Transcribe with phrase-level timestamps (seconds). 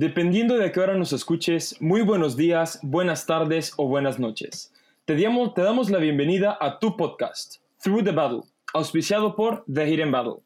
[0.00, 4.72] Dependiendo de qué hora nos escuches, muy buenos días, buenas tardes o buenas noches.
[5.04, 8.40] Te damos, te damos la bienvenida a tu podcast, Through the Battle,
[8.72, 10.36] auspiciado por The Hidden Battle.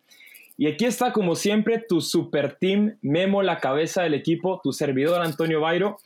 [0.56, 5.22] Y aquí está, como siempre, tu super team, Memo, la cabeza del equipo, tu servidor
[5.22, 5.98] Antonio Bairo.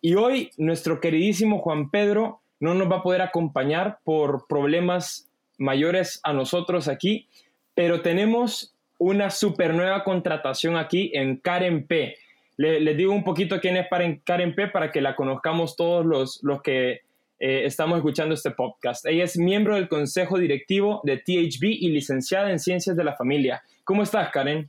[0.00, 5.28] Y hoy nuestro queridísimo Juan Pedro no nos va a poder acompañar por problemas
[5.58, 7.28] mayores a nosotros aquí,
[7.74, 12.16] pero tenemos una super nueva contratación aquí en Karen P.
[12.56, 13.86] Les digo un poquito quién es
[14.24, 17.02] Karen P para que la conozcamos todos los, los que
[17.38, 19.04] eh, estamos escuchando este podcast.
[19.04, 23.62] Ella es miembro del consejo directivo de THB y licenciada en Ciencias de la Familia.
[23.84, 24.68] ¿Cómo estás, Karen?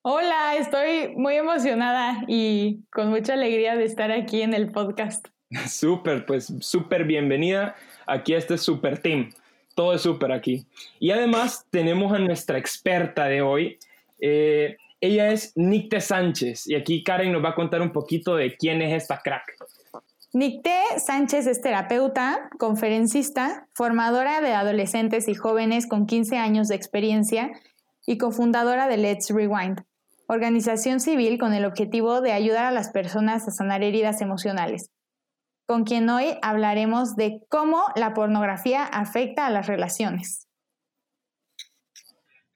[0.00, 5.28] Hola, estoy muy emocionada y con mucha alegría de estar aquí en el podcast.
[5.68, 9.30] Súper, pues súper bienvenida aquí a este super team.
[9.74, 10.66] Todo es súper aquí.
[10.98, 13.78] Y además tenemos a nuestra experta de hoy.
[14.18, 18.56] Eh, ella es Nicte Sánchez y aquí Karen nos va a contar un poquito de
[18.56, 19.56] quién es esta crack.
[20.32, 27.50] Nicte Sánchez es terapeuta, conferencista, formadora de adolescentes y jóvenes con 15 años de experiencia
[28.06, 29.82] y cofundadora de Let's Rewind,
[30.28, 34.90] organización civil con el objetivo de ayudar a las personas a sanar heridas emocionales,
[35.66, 40.46] con quien hoy hablaremos de cómo la pornografía afecta a las relaciones.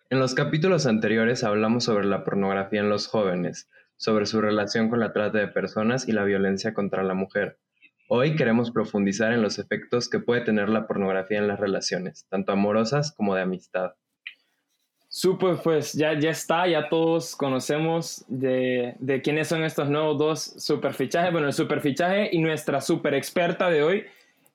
[0.09, 5.01] En los capítulos anteriores hablamos sobre la pornografía en los jóvenes, sobre su relación con
[5.01, 7.59] la trata de personas y la violencia contra la mujer.
[8.09, 12.53] Hoy queremos profundizar en los efectos que puede tener la pornografía en las relaciones, tanto
[12.53, 13.95] amorosas como de amistad.
[15.09, 20.41] Súper, pues ya, ya está, ya todos conocemos de, de, quiénes son estos nuevos dos
[20.41, 24.05] superfichajes, bueno, el superfichaje y nuestra super experta de hoy.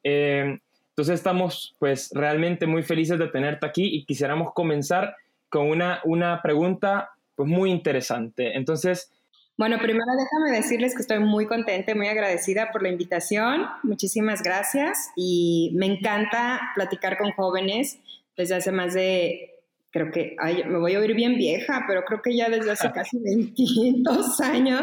[0.01, 0.59] Eh,
[0.91, 5.15] entonces estamos pues realmente muy felices de tenerte aquí y quisiéramos comenzar
[5.51, 8.55] con una, una pregunta pues muy interesante.
[8.55, 9.11] Entonces,
[9.57, 13.67] bueno, primero déjame decirles que estoy muy contenta y muy agradecida por la invitación.
[13.83, 17.99] Muchísimas gracias y me encanta platicar con jóvenes
[18.35, 19.59] desde hace más de,
[19.91, 22.91] creo que, ay, me voy a oír bien vieja, pero creo que ya desde hace
[22.93, 24.81] casi 22 años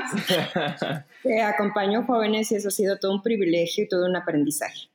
[1.23, 4.91] que acompaño jóvenes y eso ha sido todo un privilegio y todo un aprendizaje.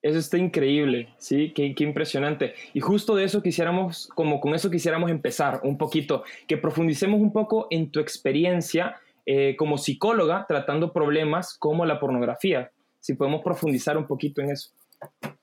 [0.00, 1.52] Eso está increíble, ¿sí?
[1.54, 2.54] Qué, impresionante.
[2.72, 7.32] Y justo de eso quisiéramos, como con eso quisiéramos empezar un poquito, que profundicemos un
[7.32, 12.70] poco en tu experiencia eh, como psicóloga tratando problemas como la pornografía.
[13.00, 14.70] Si podemos profundizar un poquito en eso.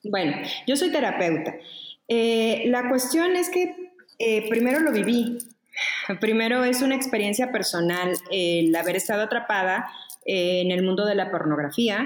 [0.04, 1.56] Bueno, yo soy terapeuta.
[2.08, 3.76] Eh, la cuestión es que
[4.20, 5.38] eh, primero lo viví.
[6.22, 9.92] Primero es una experiencia personal el haber estado atrapada
[10.26, 12.06] en el mundo de la pornografía.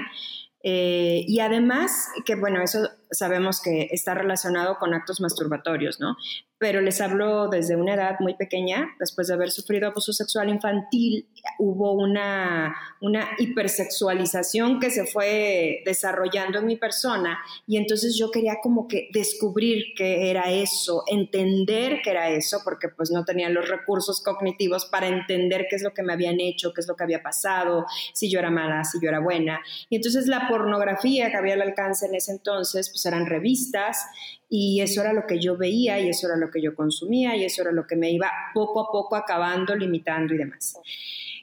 [0.62, 6.16] Eh, y además, que bueno, eso sabemos que está relacionado con actos masturbatorios, ¿no?
[6.58, 11.26] Pero les hablo desde una edad muy pequeña, después de haber sufrido abuso sexual infantil,
[11.58, 18.56] hubo una, una hipersexualización que se fue desarrollando en mi persona y entonces yo quería
[18.62, 23.68] como que descubrir qué era eso, entender qué era eso, porque pues no tenía los
[23.68, 27.04] recursos cognitivos para entender qué es lo que me habían hecho, qué es lo que
[27.04, 29.60] había pasado, si yo era mala, si yo era buena.
[29.88, 34.06] Y entonces la pornografía que había al alcance en ese entonces, pues eran revistas
[34.48, 37.44] y eso era lo que yo veía y eso era lo que yo consumía y
[37.44, 40.76] eso era lo que me iba poco a poco acabando, limitando y demás.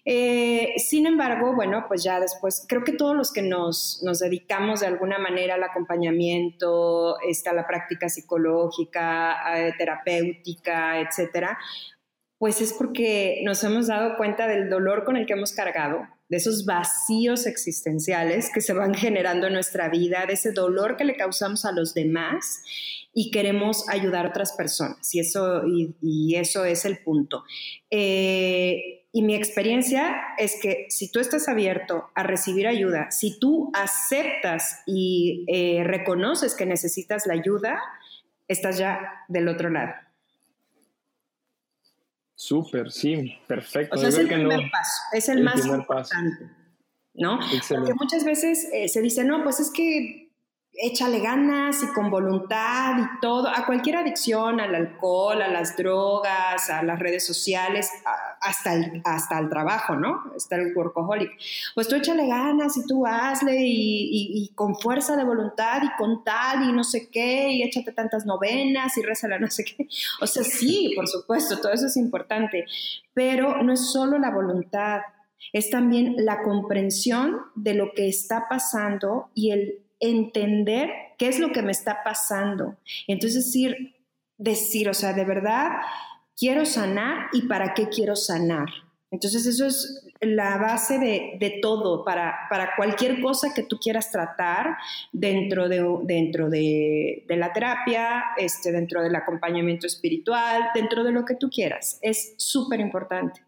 [0.10, 4.80] Eh, sin embargo, bueno, pues ya después, creo que todos los que nos, nos dedicamos
[4.80, 9.36] de alguna manera al acompañamiento, está la práctica psicológica,
[9.78, 11.58] terapéutica, etcétera,
[12.38, 16.38] pues es porque nos hemos dado cuenta del dolor con el que hemos cargado, de
[16.38, 21.16] esos vacíos existenciales que se van generando en nuestra vida, de ese dolor que le
[21.16, 22.62] causamos a los demás
[23.14, 25.14] y queremos ayudar a otras personas.
[25.14, 27.44] Y eso, y, eso es el punto.
[27.90, 33.72] Eh, y mi experiencia es que si tú estás abierto a recibir ayuda, si tú
[33.74, 37.82] aceptas y eh, reconoces que necesitas la ayuda,
[38.48, 39.94] estás ya del otro lado.
[42.40, 43.96] Súper, sí, perfecto.
[43.96, 46.52] O sea, es el primer paso, es el, más importante,
[47.16, 47.40] ¿no?
[47.68, 50.27] Porque muchas veces eh, se dice, no, pues es que
[50.80, 56.70] échale ganas y con voluntad y todo, a cualquier adicción, al alcohol, a las drogas,
[56.70, 57.90] a las redes sociales,
[58.42, 60.32] hasta el, hasta el trabajo, ¿no?
[60.36, 61.32] Está el workaholic.
[61.74, 66.70] Pues tú échale ganas y tú hazle y, con fuerza de voluntad y con tal
[66.70, 69.88] y no sé qué, y échate tantas novenas y rézala no sé qué.
[70.22, 72.66] O sea, sí, por supuesto, todo eso es importante,
[73.14, 75.02] pero no es solo la voluntad,
[75.54, 81.52] es también la comprensión de lo que está pasando y el entender qué es lo
[81.52, 82.78] que me está pasando.
[83.08, 83.96] Entonces decir,
[84.38, 85.72] decir, o sea, de verdad,
[86.36, 88.68] quiero sanar y para qué quiero sanar.
[89.10, 94.78] Entonces eso es la base de, todo para, para, cualquier cosa que tú quieras tratar
[95.14, 101.36] dentro de, dentro de, la terapia, este, dentro del acompañamiento espiritual, dentro de lo que
[101.36, 102.00] tú quieras.
[102.02, 103.42] Es súper importante.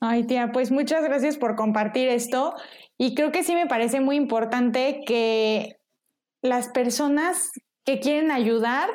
[0.00, 2.54] Ay, tía, pues muchas gracias por compartir esto.
[2.98, 5.76] Y creo que sí me parece muy importante que
[6.42, 7.50] las personas
[7.84, 8.88] que quieren ayudar,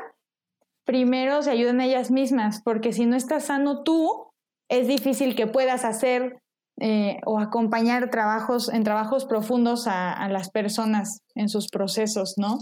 [0.86, 4.31] primero se ayuden a ellas mismas, porque si no estás sano tú,
[4.69, 6.42] es difícil que puedas hacer
[6.81, 12.60] eh, o acompañar trabajos en trabajos profundos a, las personas en sus procesos, ¿no?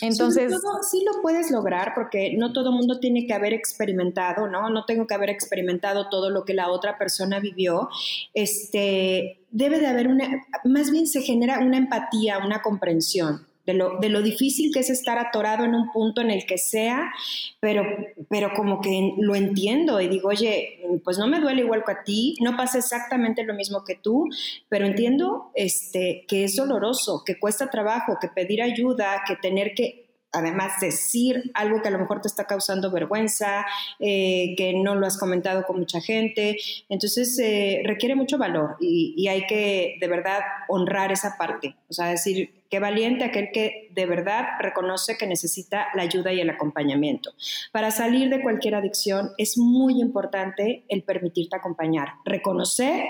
[0.00, 0.52] Entonces
[0.90, 4.70] sí lo puedes lograr porque no todo el mundo tiene que haber experimentado, ¿no?
[4.70, 7.88] No tengo que haber experimentado todo lo que la otra persona vivió.
[8.34, 13.98] Este debe de haber una, más bien se genera una empatía, una comprensión de lo,
[13.98, 17.12] de lo difícil que es estar atorado en un punto en el que sea,
[17.60, 17.84] pero,
[18.30, 22.04] pero como que lo entiendo y digo, oye, pues no me duele igual que a
[22.04, 24.24] ti, no pasa exactamente lo mismo que tú,
[24.68, 30.06] pero entiendo este, que es doloroso, que cuesta trabajo, que pedir ayuda, que tener que
[30.32, 33.64] además decir algo que a lo mejor te está causando vergüenza,
[33.98, 36.58] eh, que no lo has comentado con mucha gente.
[36.88, 41.74] Entonces, eh, requiere mucho valor y, y, hay que de verdad honrar esa parte.
[41.88, 46.40] O sea, decir, Qué valiente aquel que de verdad reconoce que necesita la ayuda y
[46.40, 47.32] el acompañamiento.
[47.72, 53.04] Para salir de cualquier adicción es muy importante el permitirte acompañar, reconocer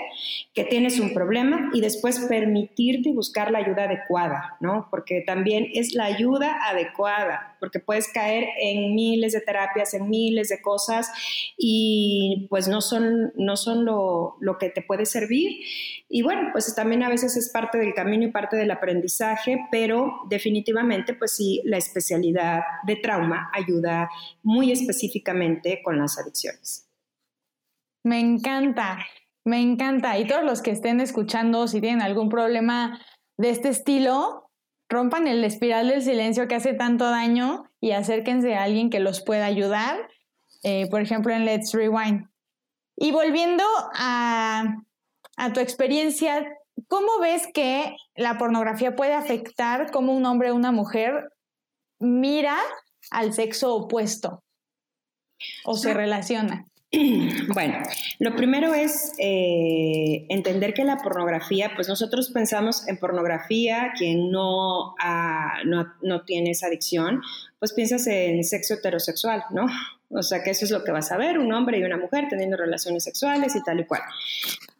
[0.53, 4.87] que tienes un problema y después permitirte buscar la ayuda adecuada, ¿no?
[4.91, 10.49] Porque también es la ayuda adecuada, porque puedes caer en miles de terapias, en miles
[10.49, 11.11] de cosas
[11.57, 15.59] y pues no son, no son lo, lo que te puede servir.
[16.09, 20.21] Y bueno, pues también a veces es parte del camino y parte del aprendizaje, pero
[20.29, 24.09] definitivamente pues sí, la especialidad de trauma ayuda
[24.43, 26.89] muy específicamente con las adicciones.
[28.03, 28.99] Me encanta,
[29.43, 30.17] me encanta.
[30.17, 32.99] Y todos los que estén escuchando, si tienen algún problema
[33.37, 34.49] de este estilo,
[34.89, 39.21] rompan el espiral del silencio que hace tanto daño y acérquense a alguien que los
[39.21, 40.07] pueda ayudar,
[40.63, 42.29] eh, por ejemplo en Let's Rewind.
[42.95, 43.63] Y volviendo
[43.93, 44.77] a
[45.37, 46.45] a tu experiencia,
[46.87, 51.31] ¿cómo ves que la pornografía puede afectar cómo un hombre o una mujer
[51.99, 52.57] mira
[53.11, 54.43] al sexo opuesto
[55.65, 56.65] o se relaciona?
[57.53, 57.79] Bueno,
[58.19, 64.95] lo primero es eh, entender que la pornografía, pues nosotros pensamos en pornografía, quien no,
[65.65, 67.21] no, no tiene esa adicción,
[67.59, 69.65] pues piensas en sexo heterosexual, ¿no?
[70.09, 72.27] O sea, que eso es lo que vas a ver, un hombre y una mujer
[72.29, 74.01] teniendo relaciones sexuales y tal y cual.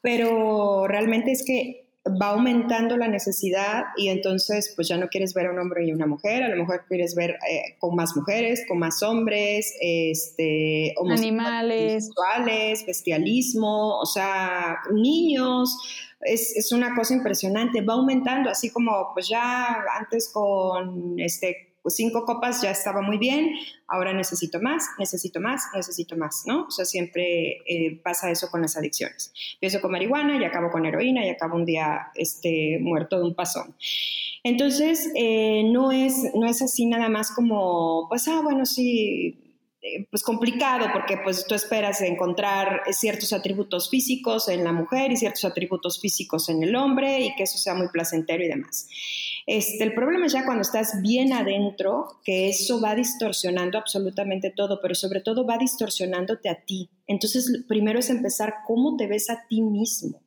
[0.02, 1.87] Pero realmente es que
[2.22, 5.92] va aumentando la necesidad y entonces pues ya no quieres ver a un hombre y
[5.92, 10.94] una mujer, a lo mejor quieres ver eh, con más mujeres, con más hombres, este,
[11.10, 15.78] animales, sexuales, bestialismo, o sea, niños,
[16.22, 21.96] es, es, una cosa impresionante, va aumentando, así como pues ya antes con este pues
[21.96, 23.56] cinco copas ya estaba muy bien,
[23.88, 26.66] ahora necesito más, necesito más, necesito más, ¿no?
[26.66, 29.32] O sea, siempre eh, pasa eso con las adicciones.
[29.54, 33.36] Empiezo con marihuana y acabo con heroína y acabo un día este, muerto de un
[33.36, 33.74] pasón.
[34.44, 39.38] Entonces, eh, no, es, no es así nada más como, pues, ah, bueno, sí,
[40.10, 45.46] pues complicado porque pues tú esperas encontrar ciertos atributos físicos en la mujer y ciertos
[45.46, 48.88] atributos físicos en el hombre y que eso sea muy placentero y demás.
[49.46, 54.80] Este, el problema es ya cuando estás bien adentro, que eso va distorsionando absolutamente todo,
[54.82, 56.90] pero sobre todo va distorsionándote a ti.
[57.08, 60.22] Entonces, primero es empezar cómo te ves a ti mismo.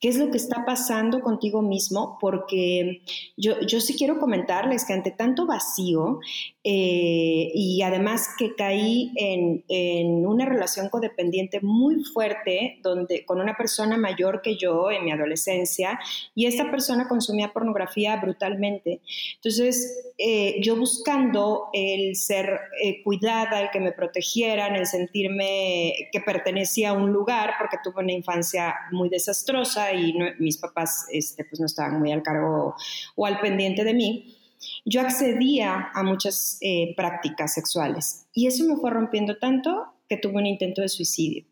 [0.00, 2.18] ¿Qué es lo que está pasando contigo mismo?
[2.20, 3.02] Porque
[3.36, 6.20] yo, yo sí quiero comentarles que ante tanto vacío
[6.64, 13.56] eh, y además que caí en, en, una relación codependiente muy fuerte donde, con una
[13.56, 15.98] persona mayor que yo en mi adolescencia
[16.34, 19.00] y esta persona consumía pornografía brutalmente.
[19.36, 26.20] Entonces, eh, yo buscando el ser eh, cuidada, el que me protegieran, el sentirme que
[26.20, 31.60] pertenecía a un lugar, porque tuve una infancia muy desastrosa y mis papás este, pues
[31.60, 32.74] no estaban muy al cargo
[33.16, 34.34] o al pendiente de mí
[34.84, 40.36] yo accedía a muchas eh, prácticas sexuales y eso me fue rompiendo tanto que tuve
[40.36, 41.44] un intento de suicidio.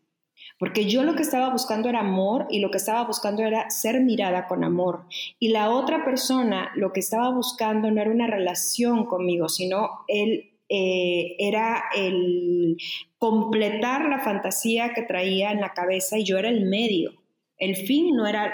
[0.59, 4.01] Porque yo lo que estaba buscando era amor y lo que estaba buscando era ser
[4.01, 5.05] mirada con amor.
[5.39, 10.57] Y la otra persona lo que estaba buscando no era una relación conmigo, sino él
[10.69, 12.77] eh, era el
[13.19, 17.13] completar la fantasía que traía en la cabeza y yo era el medio.
[17.57, 18.53] El fin no era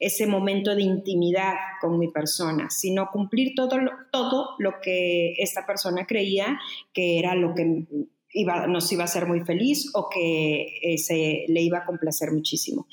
[0.00, 5.64] ese momento de intimidad con mi persona, sino cumplir todo lo, todo lo que esta
[5.66, 6.58] persona creía
[6.92, 7.86] que era lo que
[8.68, 12.86] nos iba a hacer muy feliz o que eh, se, le iba a complacer muchísimo.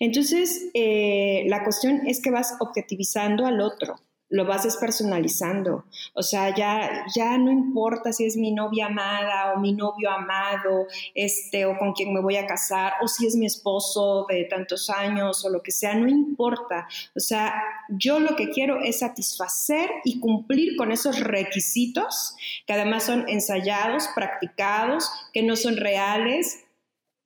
[0.00, 3.96] Entonces, eh, la cuestión es que vas objetivizando al otro
[4.32, 5.84] lo vas despersonalizando.
[6.14, 10.86] O sea, ya, ya no importa si es mi novia amada o mi novio amado,
[11.14, 14.88] este, o con quien me voy a casar, o si es mi esposo de tantos
[14.88, 16.88] años o lo que sea, no importa.
[17.14, 17.52] O sea,
[17.90, 22.34] yo lo que quiero es satisfacer y cumplir con esos requisitos
[22.66, 26.64] que además son ensayados, practicados, que no son reales,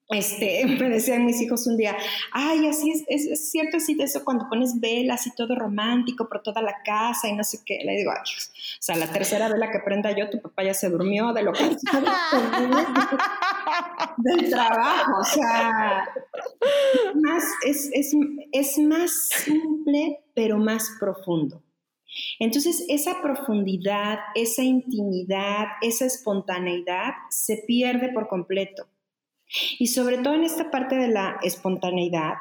[0.09, 1.97] este, me decían mis hijos un día,
[2.33, 6.43] ay, así es, es, cierto así de eso cuando pones velas y todo romántico por
[6.43, 7.81] toda la casa y no sé qué.
[7.85, 10.89] Le digo, ay, o sea, la tercera vela que prenda yo, tu papá ya se
[10.89, 11.65] durmió de lo que
[14.19, 16.09] del trabajo, o sea,
[17.15, 18.13] más, es, es,
[18.53, 21.63] es más simple, pero más profundo.
[22.39, 28.89] Entonces, esa profundidad, esa intimidad, esa espontaneidad se pierde por completo.
[29.79, 32.35] Y sobre todo en esta parte de la espontaneidad,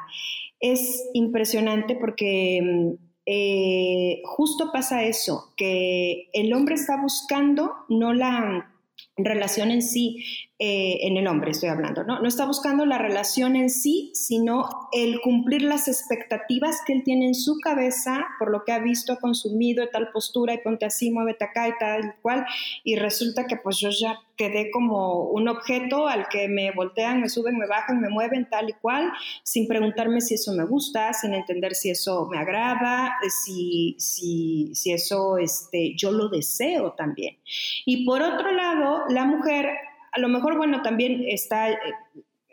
[0.60, 2.92] es impresionante porque mm,
[3.26, 8.72] eh, justo pasa eso, que el hombre está buscando no la
[9.16, 10.24] relación en sí,
[10.58, 12.18] eh, en el hombre estoy hablando, ¿no?
[12.20, 17.26] No está buscando la relación en sí, sino el cumplir las expectativas que él tiene
[17.26, 21.10] en su cabeza por lo que ha visto, ha consumido, tal postura, y ponte así,
[21.10, 22.46] muévete acá y tal y cual,
[22.84, 27.28] y resulta que pues yo ya quedé como un objeto al que me voltean, me
[27.28, 31.34] suben, me bajan, me mueven tal y cual, sin preguntarme si eso me gusta, sin
[31.34, 37.36] entender si eso me agrada, si, si, si eso este, yo lo deseo también.
[37.84, 39.68] Y por otro lado, la mujer,
[40.16, 41.68] a lo mejor, bueno, también está...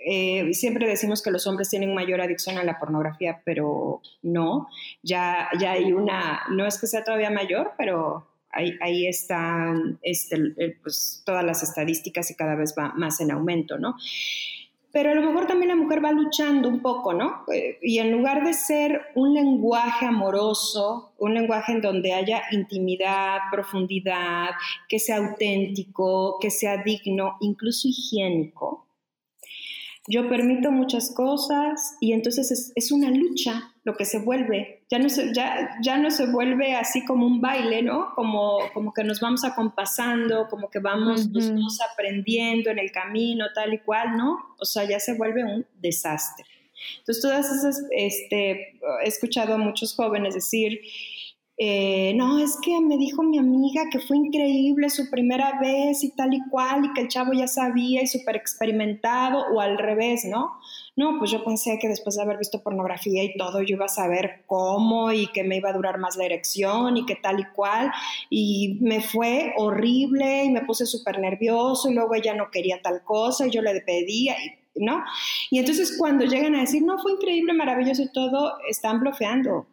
[0.06, 4.68] Eh, siempre decimos que los hombres tienen mayor adicción a la pornografía, pero no,
[5.02, 11.24] ya, ya hay una, no es que sea todavía mayor, pero ahí, están este, pues,
[11.26, 13.96] todas las estadísticas y cada vez va más en aumento, ¿no?
[14.94, 17.46] Pero a lo mejor también la mujer va luchando un poco, ¿no?
[17.52, 23.40] Eh, y en lugar de ser un lenguaje amoroso, un lenguaje en donde haya intimidad,
[23.52, 24.52] profundidad,
[24.88, 28.83] que sea auténtico, que sea digno, incluso higiénico,
[30.08, 34.84] yo permito muchas cosas y entonces es, una lucha lo que se vuelve.
[34.90, 38.14] Ya no se, ya, ya no se vuelve así como un baile, ¿no?
[38.16, 41.30] Como, como que nos vamos acompasando, como que vamos,
[41.94, 44.56] aprendiendo en el camino, tal y cual, ¿no?
[44.60, 46.46] O sea, ya se vuelve un desastre.
[47.00, 50.82] Entonces, todas esas, este, he escuchado a muchos jóvenes decir,
[51.56, 56.10] eh, no, es que me dijo mi amiga que fue increíble su primera vez y
[56.10, 60.26] tal y cual, y que el chavo ya sabía y súper experimentado, o al revés,
[60.26, 60.54] ¿no?
[60.96, 63.88] No, pues yo pensé que después de haber visto pornografía y todo, yo iba a
[63.88, 67.46] saber cómo y que me iba a durar más la erección y que tal y
[67.46, 67.92] cual,
[68.32, 73.04] y me fue horrible y me puse súper nervioso y luego ella no quería tal
[73.04, 74.36] cosa y yo le pedía,
[74.76, 75.04] ¿no?
[75.52, 79.68] Y entonces cuando llegan a decir, no, fue increíble, maravilloso y todo, están bloqueando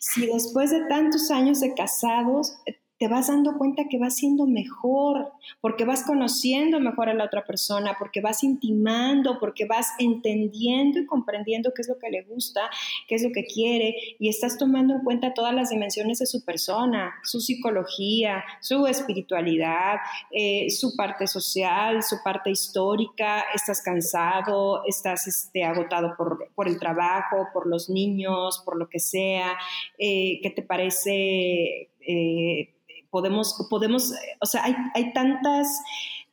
[0.00, 2.58] si después de tantos años de casados
[2.98, 7.44] te vas dando cuenta que vas siendo mejor, porque vas conociendo mejor a la otra
[7.46, 12.62] persona, porque vas intimando, porque vas entendiendo y comprendiendo qué es lo que le gusta,
[13.06, 16.44] qué es lo que quiere, y estás tomando en cuenta todas las dimensiones de su
[16.44, 19.98] persona, su psicología, su espiritualidad,
[20.32, 26.80] eh, su parte social, su parte histórica, estás cansado, estás este, agotado por, por, el
[26.80, 29.56] trabajo, por los niños, por lo que sea,
[29.98, 31.90] eh, ¿qué te parece?
[32.00, 32.74] Eh,
[33.10, 35.66] podemos, podemos o sea, hay, hay tantas,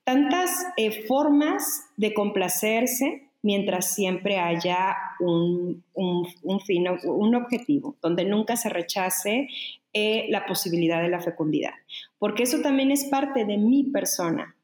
[0.04, 8.58] tantas eh, formas de complacerse mientras siempre haya un, un, fin, un objetivo, donde nunca
[8.58, 9.48] se rechace
[9.94, 11.74] eh, la posibilidad de la fecundidad.
[12.18, 14.56] Porque eso también es parte de mi persona,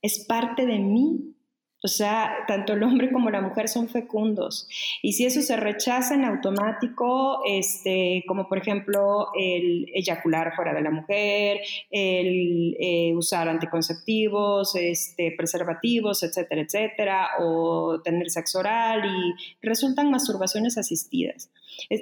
[0.00, 1.34] es parte de mí
[1.82, 4.68] o sea, tanto el hombre como la mujer son fecundos.
[5.02, 10.82] Y si eso se rechaza en automático, este, como por ejemplo el eyacular fuera de
[10.82, 11.60] la mujer,
[11.90, 19.34] el eh, usar anticonceptivos, este, preservativos, etcétera, etcétera, o tener sexo oral y
[19.66, 21.50] resultan masturbaciones asistidas.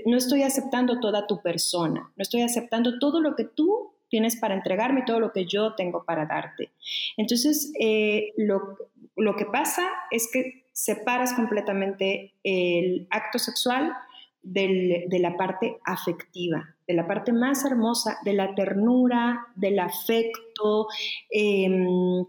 [0.06, 4.54] No estoy aceptando toda tu persona, no estoy aceptando todo lo que tú tienes para
[4.54, 6.70] entregarme todo lo que yo tengo para darte.
[7.16, 8.78] Entonces, eh, lo,
[9.16, 13.92] lo que pasa es que separas completamente el acto sexual
[14.42, 20.86] de la parte afectiva, de la parte más hermosa, de la ternura, del afecto
[21.30, 22.24] em,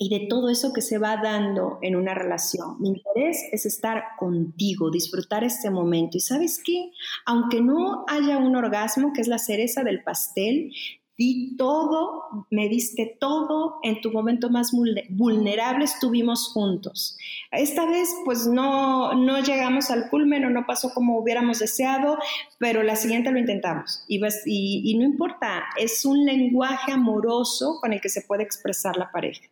[0.00, 2.80] y de todo eso que se va dando en una relación.
[2.80, 6.16] Mi interés es estar contigo, disfrutar este momento.
[6.16, 6.92] Y sabes qué,
[7.26, 10.72] aunque no haya un orgasmo, que es la cereza del pastel,
[11.18, 14.70] di todo, me diste todo, en tu momento más
[15.10, 17.18] vulnerable estuvimos juntos.
[17.50, 22.18] Esta vez pues no, no llegamos al culmen o no pasó como hubiéramos deseado,
[22.58, 24.04] pero la siguiente lo intentamos.
[24.06, 28.96] Y, y, y no importa, es un lenguaje amoroso con el que se puede expresar
[28.96, 29.42] la pareja.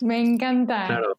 [0.00, 0.86] Me encanta.
[0.86, 1.18] Claro.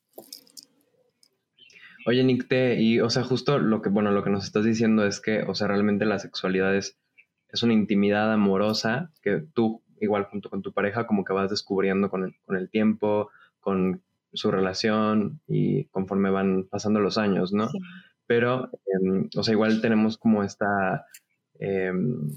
[2.06, 2.48] Oye, Nick,
[2.78, 5.54] y, o sea, justo lo que, bueno, lo que nos estás diciendo es que, o
[5.56, 6.96] sea, realmente la sexualidad es,
[7.50, 12.10] es una intimidad amorosa que tú, igual junto con tu pareja, como que vas descubriendo
[12.10, 14.01] con el, con el tiempo, con
[14.34, 17.70] su relación y conforme van pasando los años, ¿no?
[18.25, 21.06] Pero, em, o sea, igual tenemos como esta,
[21.60, 22.30] em,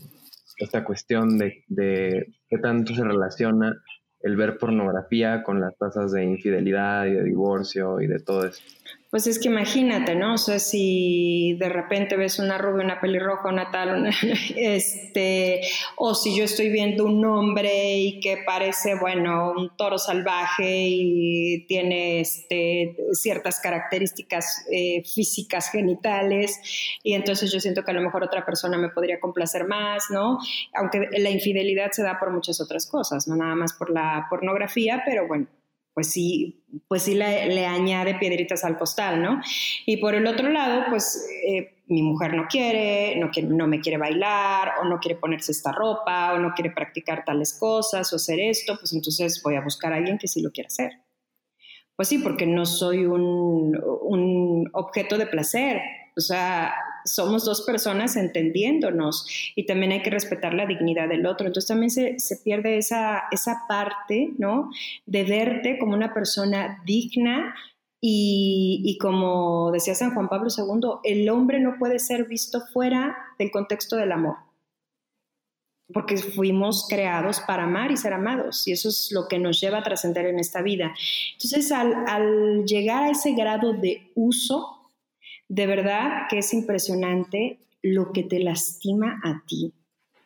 [0.59, 3.83] esta cuestión de, de qué tanto se relaciona
[4.21, 8.63] el ver pornografía con las tasas de infidelidad y de divorcio y de todo eso.
[9.11, 10.35] Pues es que imagínate, ¿no?
[10.35, 14.09] O sea, si de repente ves una rubia, una pelirroja, una tal,
[14.57, 15.63] este,
[15.97, 21.67] o si yo estoy viendo un hombre y que parece, bueno, un toro salvaje y
[21.67, 26.61] tiene este, ciertas características eh, físicas genitales,
[27.03, 30.39] y entonces yo siento que a lo mejor otra persona me podría complacer más, ¿no?
[30.73, 35.03] Aunque la infidelidad se da por muchas otras cosas, no nada más por la pornografía,
[35.05, 35.49] pero bueno,
[35.95, 39.41] pues sí, pues sí le, añade piedritas al costal, ¿no?
[39.87, 43.81] Y por el otro lado, pues eh, mi mujer no quiere, no, quiere, no me
[43.81, 48.17] quiere bailar, o no quiere ponerse esta ropa, o no quiere practicar tales cosas, o
[48.17, 50.93] hacer esto, pues entonces voy a buscar a alguien que sí lo quiera hacer.
[51.97, 55.83] Pues sí, porque no soy un, un objeto de placer,
[56.17, 56.73] o sea,
[57.05, 61.47] somos dos personas entendiéndonos y también hay que respetar la dignidad del otro.
[61.47, 64.71] Entonces también se, pierde esa, esa parte, ¿no?
[65.07, 67.55] De verte como una persona digna
[68.01, 73.15] y, y, como decía San Juan Pablo II, el hombre no puede ser visto fuera
[73.39, 74.37] del contexto del amor,
[75.93, 79.79] porque fuimos creados para amar y ser amados, y eso es lo que nos lleva
[79.79, 80.95] a trascender en esta vida.
[81.35, 84.80] Entonces, al, al llegar a ese grado de uso,
[85.51, 89.75] de verdad que es impresionante lo que te lastima a ti.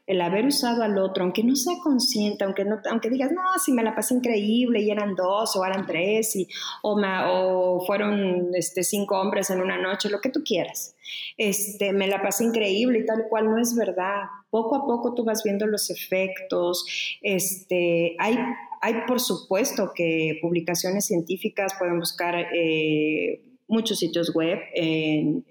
[0.07, 3.73] El haber usado al otro, aunque no sea consciente, aunque, no, aunque digas, no, si
[3.73, 6.47] me la pasé increíble y eran dos o eran tres y,
[6.83, 10.95] o, o fueron este, cinco hombres en una noche, lo que tú quieras.
[11.39, 14.25] Este, me la pasé increíble y tal cual no es verdad.
[14.51, 16.85] Poco a poco tú vas viendo los efectos.
[17.23, 18.37] Este, hay,
[18.83, 22.35] hay por supuesto que publicaciones científicas pueden buscar...
[22.55, 24.59] Eh, muchos sitios web.
[24.75, 25.45] En,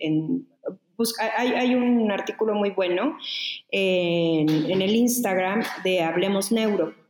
[1.37, 3.17] hay, un artículo muy bueno
[3.71, 7.02] en, en el Instagram de Hablemos Neuro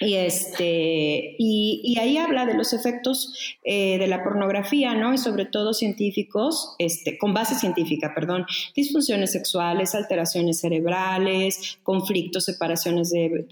[0.00, 5.12] y, este, y, ahí habla de los efectos eh, de la pornografía, ¿no?
[5.12, 13.10] Y sobre todo científicos, este, con base científica, perdón, disfunciones sexuales, alteraciones cerebrales, conflictos, separaciones
[13.10, 13.46] de,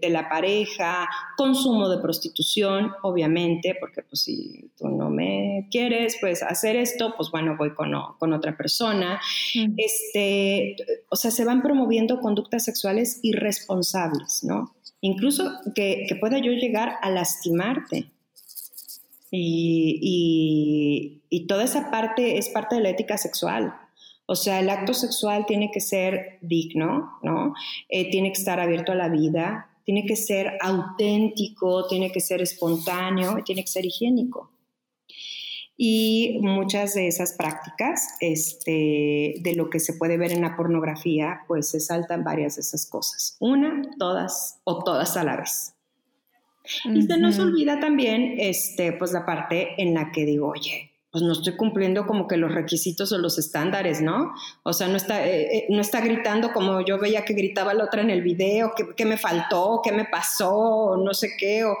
[0.00, 6.42] de, la pareja, consumo de prostitución, obviamente, porque pues si tú no me quieres, pues
[6.44, 9.20] hacer esto, pues bueno, voy con, con otra persona.
[9.76, 10.76] Este,
[11.08, 14.72] o sea, se van promoviendo conductas sexuales irresponsables, ¿no?
[15.00, 18.10] Incluso que, pueda yo llegar a lastimarte.
[19.30, 23.74] Y, toda esa parte es parte de la ética sexual.
[24.26, 27.54] O sea, el acto sexual tiene que ser digno, ¿no?
[27.88, 32.40] Eh, tiene que estar abierto a la vida, tiene que ser auténtico, tiene que ser
[32.40, 34.50] espontáneo, tiene que ser higiénico.
[35.82, 41.40] Y muchas de esas prácticas, este, de lo que se puede ver en la pornografía,
[41.48, 43.38] pues se saltan varias de esas cosas.
[43.40, 45.74] Una, todas o todas a la vez.
[46.84, 51.24] Y se nos olvida también, este, pues la parte en la que digo, oye, pues
[51.24, 54.32] no estoy cumpliendo como que los requisitos o los estándares, ¿no?
[54.62, 57.84] O sea, no está, eh, eh, no está gritando como yo veía que gritaba la
[57.84, 61.76] otra en el video, que, me faltó, qué me pasó, o no sé qué, o,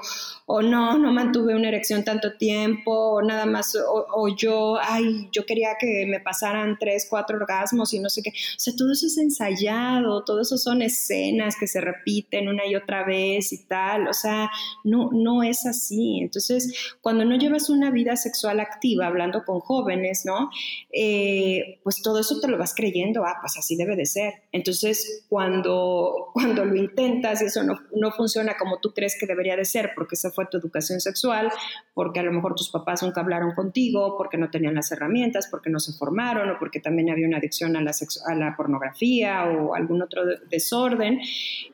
[0.46, 5.46] o no, no mantuve una erección tanto tiempo, o nada más, o, yo, ay, yo
[5.46, 8.30] quería que me pasaran tres, cuatro orgasmos y no sé qué.
[8.30, 12.74] O sea, todo eso es ensayado, todo eso son escenas que se repiten una y
[12.74, 14.08] otra vez y tal.
[14.08, 14.50] O sea,
[14.82, 16.18] no, no es así.
[16.20, 20.50] Entonces, cuando no llevas una vida sexual activa, hablando con jóvenes, ¿no?
[20.92, 24.34] Eh, pues todo eso te lo vas creyendo, ah, pues así debe de ser.
[24.52, 29.56] Entonces, cuando, cuando lo intentas y eso no, no funciona como tú crees que debería
[29.56, 31.50] de ser, porque esa fue tu educación sexual,
[31.94, 35.70] porque a lo mejor tus papás nunca hablaron contigo, porque no tenían las herramientas, porque
[35.70, 37.92] no se formaron o porque también había una adicción a la,
[38.26, 41.20] a la pornografía o algún otro desorden.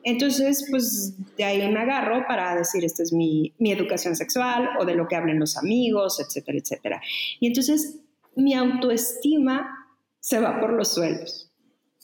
[0.03, 4.85] Entonces, pues de ahí me agarro para decir, esta es mi, mi educación sexual o
[4.85, 7.01] de lo que hablen los amigos, etcétera, etcétera.
[7.39, 7.99] Y entonces
[8.35, 9.77] mi autoestima
[10.19, 11.51] se va por los suelos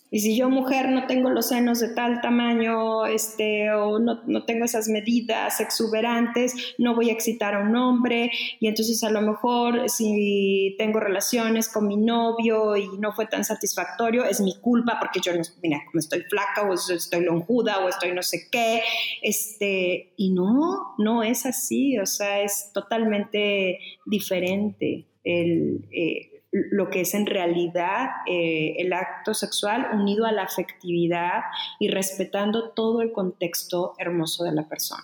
[0.09, 4.45] Y si yo, mujer, no tengo los senos de tal tamaño, este, o no, no,
[4.45, 8.31] tengo esas medidas exuberantes, no voy a excitar a un hombre.
[8.59, 13.43] Y entonces a lo mejor si tengo relaciones con mi novio y no fue tan
[13.43, 17.89] satisfactorio, es mi culpa porque yo no, mira, como estoy flaca o estoy lonjuda o
[17.89, 18.81] estoy no sé qué.
[19.21, 25.85] Este, y no, no es así, o sea, es totalmente diferente el...
[25.91, 31.41] Eh, lo que es en realidad eh, el acto sexual unido a la afectividad
[31.79, 35.03] y respetando todo el contexto hermoso de la persona.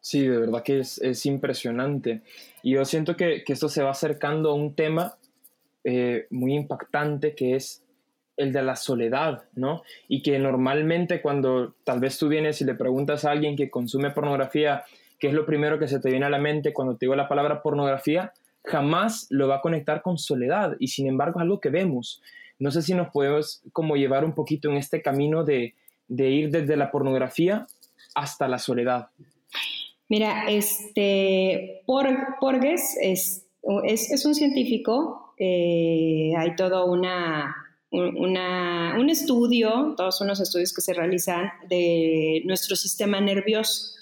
[0.00, 2.22] Sí, de verdad que es, impresionante.
[2.62, 5.16] Y yo siento que, esto se va acercando a un tema
[5.84, 7.82] eh, muy impactante que es
[8.36, 9.82] el de la soledad, ¿no?
[10.08, 14.10] Y que normalmente cuando tal vez tú vienes y le preguntas a alguien que consume
[14.10, 14.84] pornografía,
[15.18, 17.28] ¿qué es lo primero que se te viene a la mente cuando te digo la
[17.28, 18.32] palabra pornografía?
[18.64, 22.22] Jamás lo va a conectar con soledad y sin embargo es algo que vemos.
[22.58, 25.74] No sé si nos podemos como llevar un poquito en este camino de,
[26.08, 27.66] ir desde la pornografía
[28.14, 29.08] hasta la soledad.
[30.08, 33.46] Mira, este, Porges es,
[33.84, 37.56] es, un científico, eh, hay todo una,
[37.90, 43.96] un estudio, todos unos estudios que se realizan de nuestro sistema nervioso.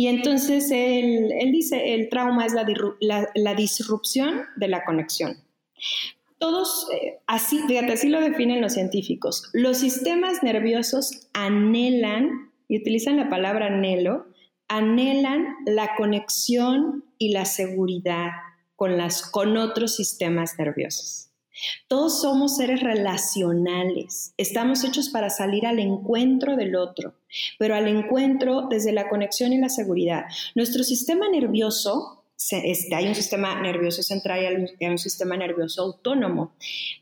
[0.00, 5.36] Y entonces él, dice, el trauma es la, disrupción de la conexión.
[6.38, 9.50] Todos, eh, así, fíjate, así lo definen los científicos.
[9.52, 14.24] Los sistemas nerviosos anhelan, y utilizan la palabra anhelo,
[14.68, 18.30] anhelan la conexión y la seguridad
[18.76, 21.29] con, las, con otros sistemas nerviosos.
[21.88, 27.14] Todos somos seres relacionales, estamos hechos para salir al encuentro del otro,
[27.58, 30.24] pero al encuentro desde la conexión y la seguridad.
[30.54, 36.52] Nuestro sistema nervioso, este, hay un sistema nervioso central y hay un sistema nervioso autónomo,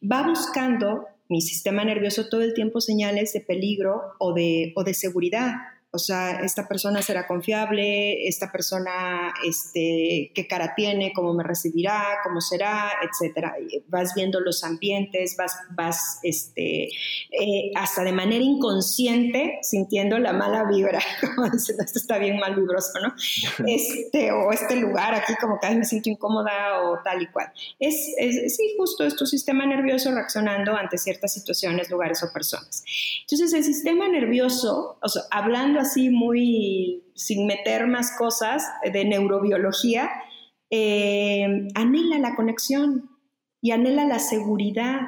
[0.02, 4.94] va buscando mi sistema nervioso todo el tiempo señales de peligro o de, o de
[4.94, 5.52] seguridad
[5.90, 12.18] o sea, esta persona será confiable, esta persona, este, qué cara tiene, cómo me recibirá,
[12.22, 13.54] cómo será, etcétera.
[13.86, 20.64] Vas viendo los ambientes, vas, vas, este, eh, hasta de manera inconsciente sintiendo la mala
[20.64, 21.00] vibra,
[21.34, 23.14] como diciendo, esto está bien mal vibroso, ¿no?
[23.66, 27.50] Este, o este lugar aquí como que me siento incómoda o tal y cual.
[27.78, 32.84] Es, es, sí, justo es tu sistema nervioso reaccionando ante ciertas situaciones, lugares o personas.
[33.22, 40.10] Entonces, el sistema nervioso, o sea, hablando así muy, sin meter más cosas de neurobiología,
[40.70, 43.10] eh, anhela la conexión
[43.60, 45.00] y anhela la seguridad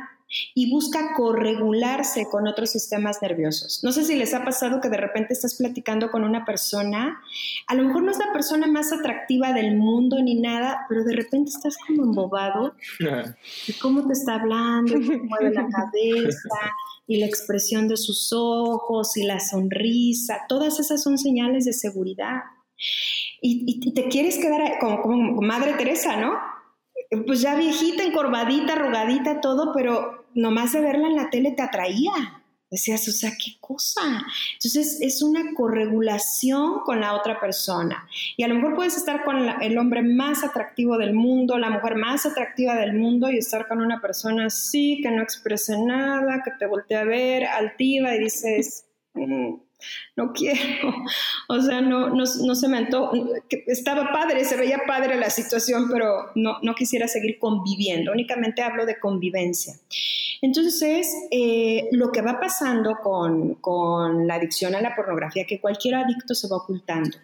[0.54, 3.82] y busca corregularse con otros sistemas nerviosos.
[3.82, 7.20] No sé si les ha pasado que de repente estás platicando con una persona,
[7.66, 11.14] a lo mejor no es la persona más atractiva del mundo ni nada, pero de
[11.14, 16.58] repente estás como embobado de cómo te está hablando, cómo mueve la cabeza,
[17.10, 22.42] y la expresión de sus ojos y la sonrisa, todas esas son señales de seguridad.
[23.42, 26.38] Y, te quieres quedar como, como, Madre Teresa, ¿no?
[27.26, 32.40] Pues ya viejita, encorvadita, arrugadita, todo, pero nomás de verla en la tele te atraía.
[32.70, 34.24] Decías, o sea, qué cosa.
[34.52, 38.08] Entonces es una corregulación con la otra persona.
[38.36, 41.96] Y a lo mejor puedes estar con el hombre más atractivo del mundo, la mujer
[41.96, 46.52] más atractiva del mundo y estar con una persona así, que no exprese nada, que
[46.60, 49.54] te voltea a ver, altiva y dices, mm,
[50.16, 50.94] no quiero,
[51.48, 53.12] o sea, no, no, se me antojó,
[53.66, 58.86] estaba padre, se veía padre la situación, pero no, no quisiera seguir conviviendo, únicamente hablo
[58.86, 59.74] de convivencia.
[60.42, 65.96] Entonces, eh, lo que va pasando con, con la adicción a la pornografía, que cualquier
[65.96, 67.16] adicto se va ocultando,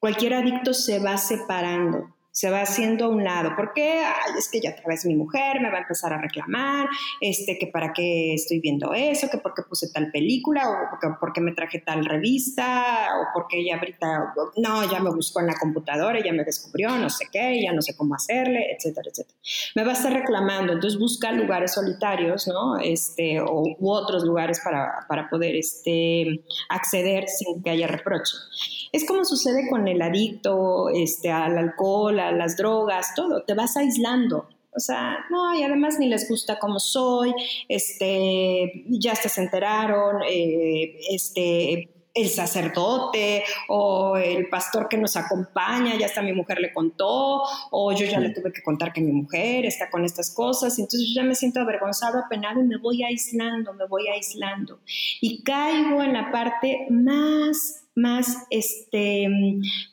[0.00, 3.54] cualquier adicto se va separando se va haciendo a un lado.
[3.54, 4.02] ¿Por qué?
[4.04, 6.88] Ay, es que ya otra vez mi mujer me va a empezar a reclamar,
[7.20, 11.08] este, que para qué estoy viendo eso, que por qué puse tal película, o que
[11.20, 15.48] por qué me traje tal revista, o porque ella ahorita, no, ya me buscó en
[15.48, 19.38] la computadora, ya me descubrió, no sé qué, ya no sé cómo hacerle, etcétera, etcétera.
[19.76, 22.78] Me va a estar reclamando, entonces busca lugares solitarios, ¿no?
[22.78, 28.36] Este, o, u otros lugares para, para poder este, acceder sin que haya reproche.
[28.92, 34.48] Es como sucede con el adicto este, al alcohol, las drogas, todo, te vas aislando.
[34.74, 37.34] O sea, no, y además ni les gusta cómo soy,
[37.68, 46.06] este, ya se enteraron, eh, este, el sacerdote o el pastor que nos acompaña, ya
[46.06, 49.64] hasta mi mujer le contó, o yo ya le tuve que contar que mi mujer
[49.66, 53.72] está con estas cosas, entonces yo ya me siento avergonzado, apenado y me voy aislando,
[53.74, 54.80] me voy aislando.
[55.20, 59.28] Y caigo en la parte más más este,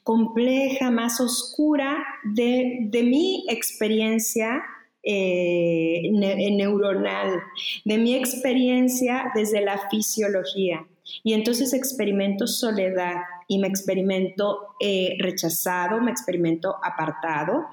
[0.04, 4.64] compleja, más oscura de, mi experiencia
[5.04, 7.42] eh, neuronal,
[7.86, 10.86] de mi experiencia desde la fisiología.
[11.24, 13.16] Y entonces experimento soledad
[13.48, 17.66] y me experimento eh, rechazado, me experimento apartado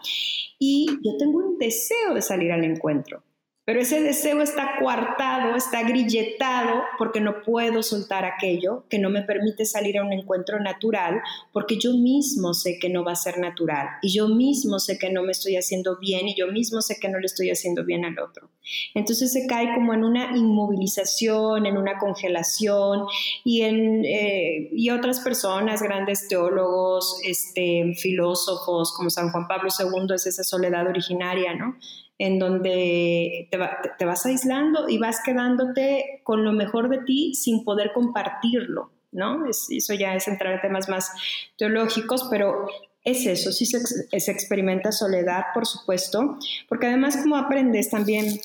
[0.58, 3.22] y yo tengo un deseo de salir al encuentro.
[3.66, 9.22] Pero ese deseo está coartado, está grilletado, porque no puedo soltar aquello que no me
[9.22, 11.20] permite salir a un encuentro natural,
[11.52, 15.10] porque yo mismo sé que no va a ser natural y yo mismo sé que
[15.10, 18.04] no me estoy haciendo bien y yo mismo sé que no le estoy haciendo bien
[18.04, 18.48] al otro.
[18.94, 23.06] Entonces se cae como en una inmovilización, en una congelación
[23.42, 30.14] y, en, eh, y otras personas, grandes teólogos, este, filósofos como San Juan Pablo II,
[30.14, 31.76] es esa soledad originaria, ¿no?
[32.18, 37.92] En donde te, vas aislando y vas quedándote con lo mejor de ti sin poder
[37.92, 39.44] compartirlo, ¿no?
[39.46, 41.10] eso ya es entrar en temas más
[41.56, 42.68] teológicos, pero
[43.04, 48.40] es eso, sí se, experimenta soledad, por supuesto, porque además como aprendes también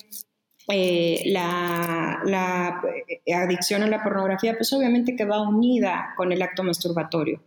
[0.67, 2.21] eh, la,
[3.35, 7.41] adicción a la pornografía, pues obviamente que va unida con el acto masturbatorio.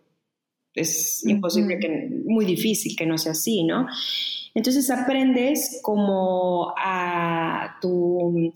[0.75, 3.87] Es imposible, que, muy difícil que no sea así, ¿no?
[4.55, 8.53] Entonces aprendes como a tu,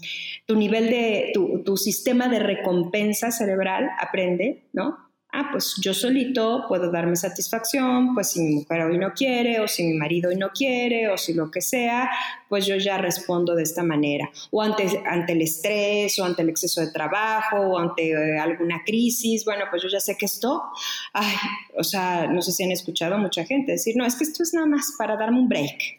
[0.48, 5.07] nivel de, tu, tu sistema de recompensa cerebral aprende, ¿no?
[5.32, 9.68] Ah, pues yo solito puedo darme satisfacción, pues si mi mujer hoy no quiere, o
[9.68, 12.10] si mi marido hoy no quiere, o si lo que sea,
[12.48, 14.30] pues yo ya respondo de esta manera.
[14.50, 18.82] O ante, ante el estrés, o ante el exceso de trabajo, o ante eh, alguna
[18.84, 20.62] crisis, bueno, pues yo ya sé que esto,
[21.12, 21.34] ay,
[21.76, 24.54] o sea, no sé si han escuchado mucha gente decir, no, es que esto es
[24.54, 25.97] nada más para darme un break.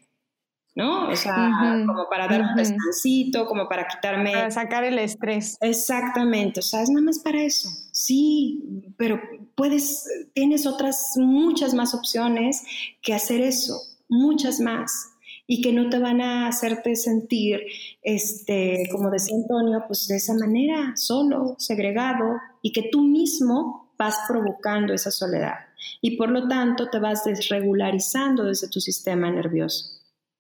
[0.79, 1.09] ¿No?
[1.09, 4.31] O sea, como para dar un descansito, como para quitarme...
[4.31, 5.57] Para sacar el estrés.
[5.59, 7.69] Exactamente, o sea, es nada más para eso.
[7.91, 8.63] Sí,
[8.95, 9.19] pero
[9.55, 12.63] puedes, tienes otras, muchas más opciones
[13.01, 15.09] que hacer eso, muchas más
[15.47, 17.59] y que no te van a hacerte sentir,
[18.01, 24.15] este, como decía Antonio, pues de esa manera, solo, segregado, y que tú mismo vas
[24.29, 25.55] provocando esa soledad.
[26.01, 29.98] Y por lo tanto te vas desregularizando desde tu sistema nervioso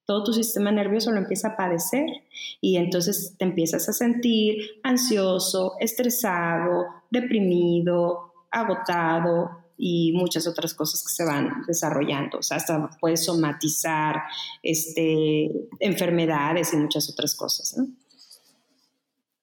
[0.09, 2.07] todo tu sistema nervioso lo empieza a padecer
[2.59, 11.13] y entonces te empiezas a sentir ansioso, estresado, deprimido, agotado y muchas otras cosas que
[11.13, 12.39] se van desarrollando.
[12.39, 14.23] O sea, hasta puedes somatizar
[14.63, 17.79] este, enfermedades y muchas otras cosas.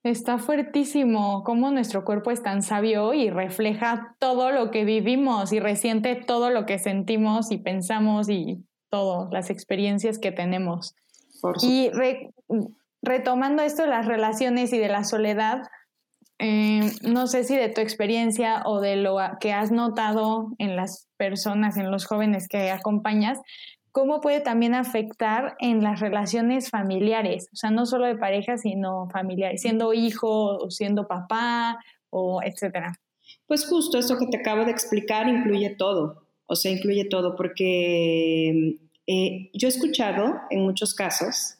[0.02, 5.60] Está fuertísimo cómo nuestro cuerpo es tan sabio y refleja todo lo que vivimos y
[5.60, 10.94] resiente todo lo que sentimos y pensamos y todo, las experiencias que tenemos.
[11.62, 11.90] y
[13.02, 15.62] retomando esto de las relaciones y de la soledad,
[16.38, 21.08] eh, no sé si de tu experiencia o de lo que has notado en las
[21.16, 23.40] personas, en los jóvenes que acompañas,
[23.92, 29.08] cómo puede también afectar en las relaciones familiares, o sea, no solo de pareja, sino
[29.08, 31.78] familiares, siendo hijo o siendo papá
[32.10, 32.92] o etcétera.
[33.46, 38.78] Pues justo eso que te acabo de explicar incluye todo, o sea, incluye todo, porque
[39.06, 41.58] eh, yo he escuchado en muchos casos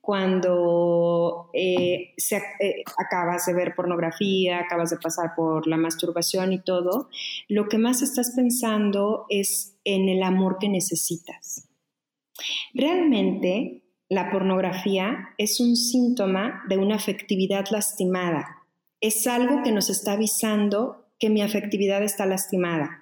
[0.00, 6.58] cuando eh, se, eh, acabas de ver pornografía, acabas de pasar por la masturbación y
[6.60, 7.08] todo,
[7.48, 11.68] lo que más estás pensando es en el amor que necesitas.
[12.72, 18.64] Realmente, la pornografía es un síntoma de una afectividad lastimada.
[19.00, 23.00] Es algo que nos está avisando que mi afectividad está lastimada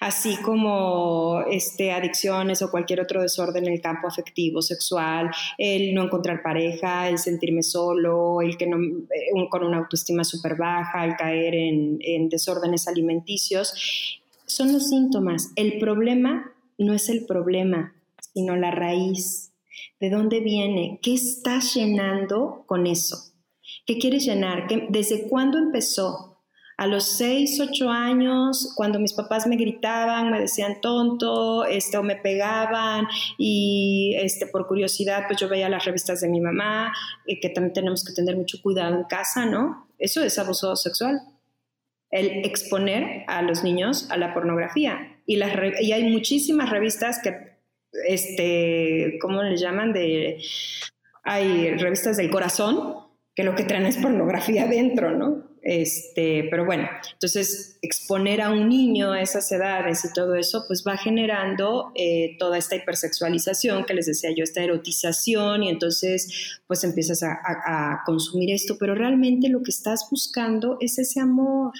[0.00, 6.04] así como este, adicciones o cualquier otro desorden en el campo afectivo, sexual, el no
[6.04, 11.54] encontrar pareja, el sentirme solo, el que eh, con una autoestima súper baja, el caer
[11.54, 15.50] en, en desórdenes alimenticios, son los síntomas.
[15.56, 17.94] El problema no es el problema,
[18.32, 19.52] sino la raíz.
[20.00, 20.98] ¿De dónde viene?
[21.02, 23.32] ¿Qué estás llenando con eso?
[23.86, 24.66] ¿Qué quieres llenar?
[24.90, 26.33] ¿Desde cuándo empezó?
[26.76, 32.02] A los 6, 8 años, cuando mis papás me gritaban, me decían tonto, este, o
[32.02, 33.06] me pegaban,
[33.38, 36.92] y este, por curiosidad, pues yo veía las revistas de mi mamá,
[37.26, 39.88] que también tenemos que tener mucho cuidado en casa, ¿no?
[39.98, 41.20] Eso es abuso sexual.
[42.10, 45.20] El exponer a los niños a la pornografía.
[45.26, 47.58] Y, las, y hay muchísimas revistas que,
[48.08, 49.92] este, ¿cómo le llaman?
[49.92, 50.42] De,
[51.22, 52.96] hay revistas del corazón
[53.34, 55.53] que lo que traen es pornografía dentro, ¿no?
[55.66, 60.84] Este, pero bueno, entonces exponer a un niño a esas edades y todo eso, pues
[60.86, 66.84] va generando eh, toda esta hipersexualización que les decía yo, esta erotización y entonces pues
[66.84, 71.72] empiezas a, consumir esto, pero realmente lo que estás buscando es ese amor,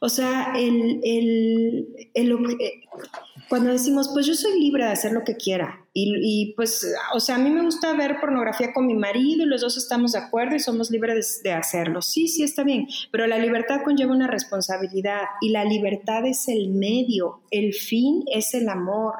[0.00, 2.82] O sea, el, el, eh,
[3.48, 7.36] cuando decimos, pues yo soy libre de hacer lo que quiera, y, pues, o sea,
[7.36, 10.54] a mí me gusta ver pornografía con mi marido y los dos estamos de acuerdo
[10.54, 12.02] y somos libres de hacerlo.
[12.02, 16.68] Sí, sí, está bien, pero la libertad conlleva una responsabilidad y la libertad es el
[16.68, 19.14] medio, el fin es el amor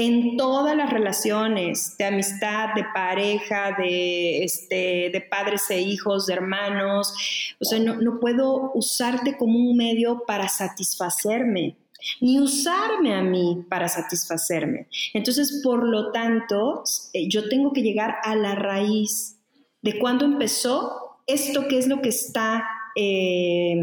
[0.00, 6.32] en todas las relaciones de amistad, de pareja, de, este, de padres e hijos, de
[6.32, 7.12] hermanos.
[7.60, 11.76] O sea, no, puedo usarte como un medio para satisfacerme,
[12.22, 14.88] ni usarme a mí para satisfacerme.
[15.12, 16.82] Entonces, por lo tanto,
[17.12, 19.36] eh, yo tengo que llegar a la raíz
[19.82, 23.76] de cuándo empezó esto que es lo que está eh,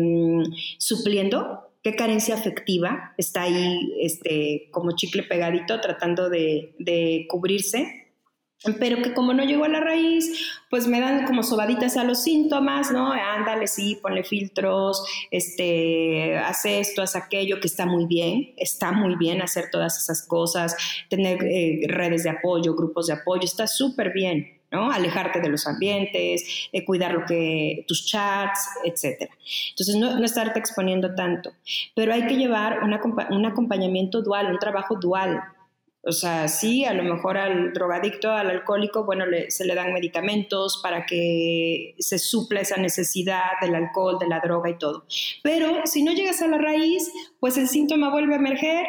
[0.80, 8.10] supliendo qué carencia afectiva está ahí este, como chicle pegadito tratando de, cubrirse,
[8.78, 12.23] pero que como no llegó a la raíz, pues me dan como sobaditas a los
[12.23, 13.13] síntomas, ¿no?
[13.13, 19.15] Ándale, sí, ponle filtros, este, hace esto, hace aquello, que está muy bien, está muy
[19.15, 20.76] bien hacer todas esas cosas,
[21.10, 24.91] tener eh, redes de apoyo, grupos de apoyo, está súper bien, ¿no?
[24.91, 29.30] Alejarte de los ambientes, eh, cuidar lo que, tus chats, etc.
[29.69, 31.51] Entonces, no, estarte exponiendo tanto.
[31.95, 35.41] Pero hay que llevar un acompañamiento dual, un trabajo dual.
[36.03, 40.80] O sea, sí, a lo mejor al drogadicto, al alcohólico, bueno, se le dan medicamentos
[40.82, 45.06] para que se supla esa necesidad del alcohol, de la droga y todo.
[45.43, 48.88] Pero si no llegas a la raíz, pues el síntoma vuelve a emerger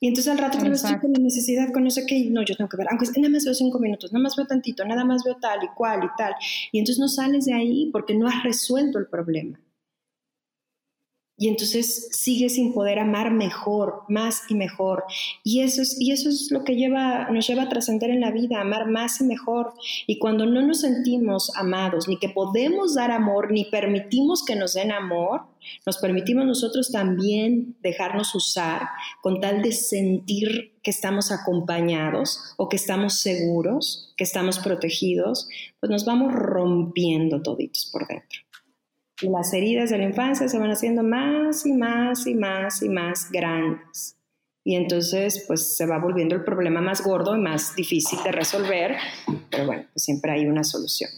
[0.00, 2.56] y entonces al rato que estoy con la necesidad, con no sé qué, no, yo
[2.56, 5.22] tengo que ver, aunque nada más veo cinco minutos, nada más veo tantito, nada más
[5.24, 6.34] veo tal y cual y tal.
[6.72, 9.60] Y entonces no sales de ahí porque no has resuelto el problema.
[11.40, 15.04] Y entonces sigues sin poder amar mejor, más y mejor.
[15.42, 18.30] Y eso es, y eso es lo que lleva, nos lleva a trascender en la
[18.30, 19.72] vida, amar más y mejor.
[20.06, 24.74] Y cuando no nos sentimos amados, ni que podemos dar amor, ni permitimos que nos
[24.74, 25.46] den amor,
[25.86, 28.88] nos permitimos nosotros también dejarnos usar
[29.22, 35.48] con tal de sentir que estamos acompañados o que estamos seguros, que estamos protegidos,
[35.80, 38.49] pues nos vamos rompiendo toditos por dentro
[39.22, 42.88] y las heridas de la infancia se van haciendo más y más y más y
[42.88, 44.16] más grandes.
[44.64, 48.96] Y entonces, pues se va volviendo el problema más gordo y más difícil de resolver,
[49.50, 51.10] pero bueno, pues siempre hay una solución.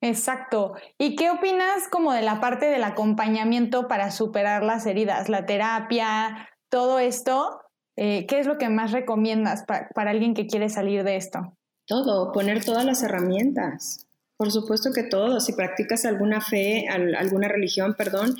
[0.00, 0.74] Exacto.
[0.98, 6.48] ¿Y qué opinas como de la parte del acompañamiento para superar las heridas, la terapia,
[6.68, 7.60] todo esto?
[7.96, 11.56] Eh, ¿Qué es lo que más recomiendas para alguien que quiere salir de esto?
[11.86, 14.08] Todo, poner todas las herramientas.
[14.42, 15.38] Por supuesto que todo.
[15.38, 18.34] Si practicas alguna fe, alguna religión, perdón,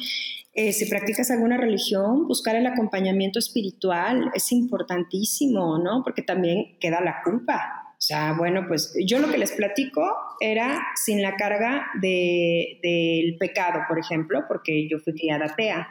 [0.53, 6.03] eh, si practicas alguna religión, buscar el acompañamiento espiritual es importantísimo, ¿no?
[6.03, 7.95] Porque también queda la culpa.
[7.97, 10.03] O sea, bueno, pues yo lo que les platico
[10.41, 15.87] era sin la carga del pecado, por ejemplo, porque yo fui criada atea.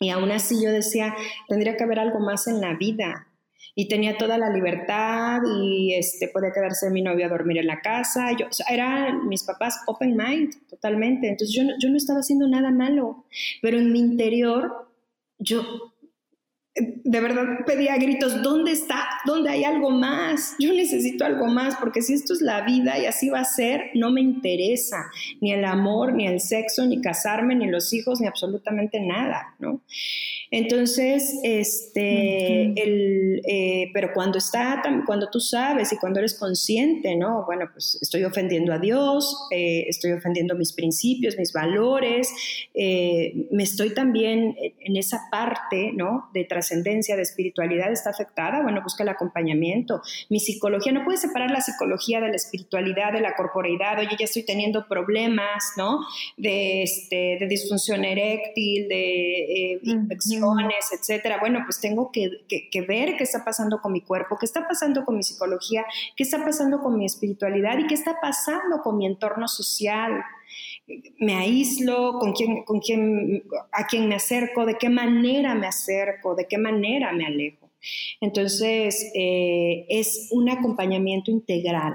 [0.00, 1.14] Y aún así yo decía,
[1.46, 3.27] tendría que haber algo más en la vida
[3.74, 7.80] y tenía toda la libertad y este, podía quedarse mi novio a dormir en la
[7.80, 8.32] casa.
[8.32, 11.28] Yo, eran mis papás open mind totalmente.
[11.28, 13.24] Entonces yo, yo no estaba haciendo nada malo,
[13.62, 14.88] pero en mi interior
[15.38, 15.64] yo
[16.80, 19.08] de verdad pedía gritos, ¿dónde está?
[19.24, 20.54] ¿Dónde hay algo más?
[20.58, 23.90] Yo necesito algo más, porque si esto es la vida y así va a ser,
[23.94, 28.26] no me interesa ni el amor, ni el sexo, ni casarme, ni los hijos, ni
[28.26, 29.80] absolutamente nada, ¿no?
[30.50, 37.44] Entonces, este, el, eh, pero cuando está, cuando tú sabes y cuando eres consciente, ¿no?
[37.44, 42.32] Bueno, pues estoy ofendiendo a Dios, eh, estoy ofendiendo mis principios, mis valores,
[42.74, 46.30] eh, me estoy también en esa parte, ¿no?
[46.32, 50.00] De trascendencia, de espiritualidad está afectada, bueno, busca el acompañamiento.
[50.30, 54.24] Mi psicología, no puedes separar la psicología de la espiritualidad, de la corporeidad, oye, ya
[54.24, 56.00] estoy teniendo problemas, ¿no?
[56.38, 59.80] De, este, de disfunción eréctil, de
[60.38, 61.38] infección etcétera.
[61.40, 62.30] Bueno, pues tengo que,
[62.86, 65.84] ver qué está pasando con mi cuerpo, qué está pasando con mi psicología,
[66.16, 70.22] qué está pasando con mi espiritualidad y qué está pasando con mi entorno social.
[71.18, 76.34] Me aíslo, con quién, con quién, a quién me acerco, de qué manera me acerco,
[76.34, 77.70] de qué manera me alejo.
[78.20, 81.94] Entonces, eh, es un acompañamiento integral.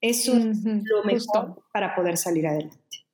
[0.00, 3.05] Eso es lo mejor para poder salir adelante.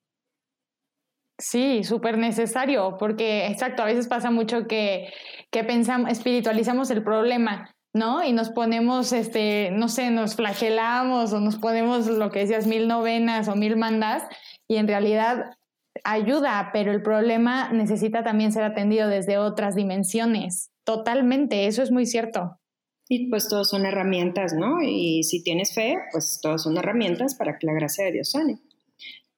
[1.42, 5.12] Sí, súper necesario, porque exacto, a veces pasa mucho que,
[5.50, 8.22] que pensamos, espiritualizamos el problema, ¿no?
[8.22, 12.86] Y nos ponemos, este, no sé, nos flagelamos o nos ponemos lo que decías, mil
[12.86, 14.22] novenas o mil mandas,
[14.68, 15.56] y en realidad
[16.04, 20.70] ayuda, pero el problema necesita también ser atendido desde otras dimensiones.
[20.84, 22.60] Totalmente, eso es muy cierto.
[23.08, 24.80] Y pues todos son herramientas, ¿no?
[24.80, 28.60] Y si tienes fe, pues todos son herramientas para que la gracia de Dios sane.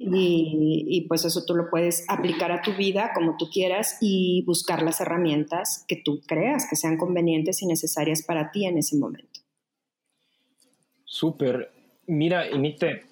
[0.06, 4.82] Y, pues eso tú lo puedes aplicar a tu vida como tú quieras y buscar
[4.82, 9.40] las herramientas que tú creas que sean convenientes y necesarias para ti en ese momento.
[11.04, 11.70] Súper.
[12.06, 13.04] Mira, Inite,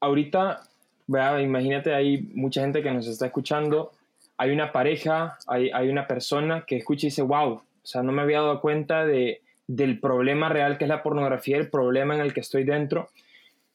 [0.00, 0.62] ahorita,
[1.06, 3.92] vea, imagínate, hay mucha gente que nos está escuchando,
[4.36, 8.12] hay una pareja, hay, hay una persona que escucha y dice, wow, o sea, no
[8.12, 12.20] me había dado cuenta de, del problema real que es la pornografía, el problema en
[12.20, 13.10] el que estoy dentro.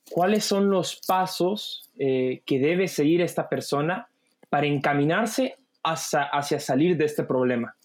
[0.09, 4.07] ¿Cuáles son los pasos eh, que debe seguir esta persona
[4.49, 7.75] para encaminarse hacia, hacia salir de este problema?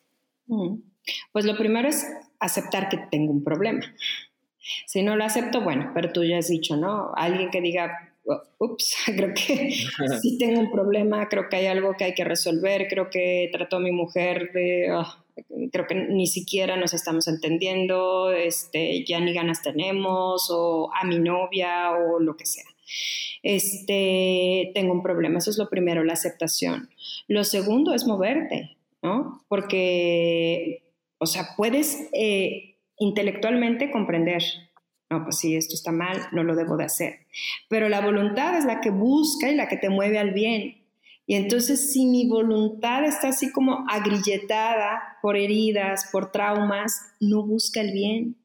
[0.46, 0.76] Mm.
[1.32, 2.06] Pues lo primero es
[2.38, 3.80] aceptar que tengo un problema.
[4.86, 7.12] Si no lo acepto, bueno, pero tú ya has dicho, ¿no?
[7.16, 9.70] Alguien que diga, oh, ups, creo que
[10.22, 13.76] sí tengo un problema, creo que hay algo que hay que resolver, creo que trató
[13.76, 15.06] a mi mujer de, oh,
[15.72, 21.18] creo que ni siquiera nos estamos entendiendo, este, ya ni ganas tenemos, o a mi
[21.18, 22.67] novia, o lo que sea.
[23.42, 26.90] Este, tengo un problema, eso es lo primero, la aceptación.
[27.26, 29.44] Lo segundo es moverte, ¿no?
[29.48, 30.82] Porque,
[31.18, 34.42] o sea, puedes eh, intelectualmente comprender,
[35.10, 37.26] no, pues sí, esto está mal, no lo debo de hacer.
[37.68, 40.78] Pero la voluntad es la que busca y la que te mueve al bien.
[41.26, 47.82] Y entonces si mi voluntad está así como agrilletada por heridas, por traumas, no busca
[47.82, 48.36] el bien.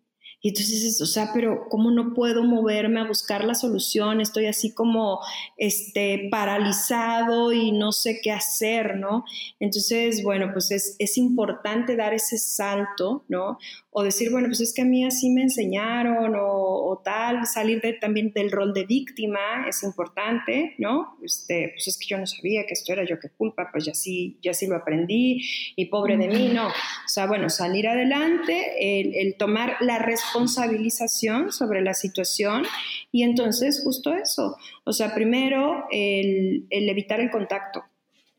[0.45, 4.19] Y entonces dices, o sea, pero ¿cómo no puedo moverme a buscar la solución?
[4.19, 5.21] Estoy así como
[5.55, 9.23] este, paralizado y no sé qué hacer, ¿no?
[9.61, 13.57] Entonces, bueno, pues es, es importante dar ese salto, ¿no?
[13.93, 18.31] o decir, bueno, pues es que a mí así me enseñaron o, tal, salir también
[18.33, 21.17] del rol de víctima es importante, ¿no?
[21.23, 23.93] Este, pues es que yo no sabía que esto era yo que culpa, pues ya
[23.93, 25.41] sí, ya sí lo aprendí
[25.75, 26.67] y pobre de mí, no.
[26.67, 29.99] O sea, bueno, salir adelante, el, tomar la
[30.33, 32.63] responsabilización sobre la situación
[33.11, 37.83] y entonces justo eso, o sea, primero el, el evitar el contacto,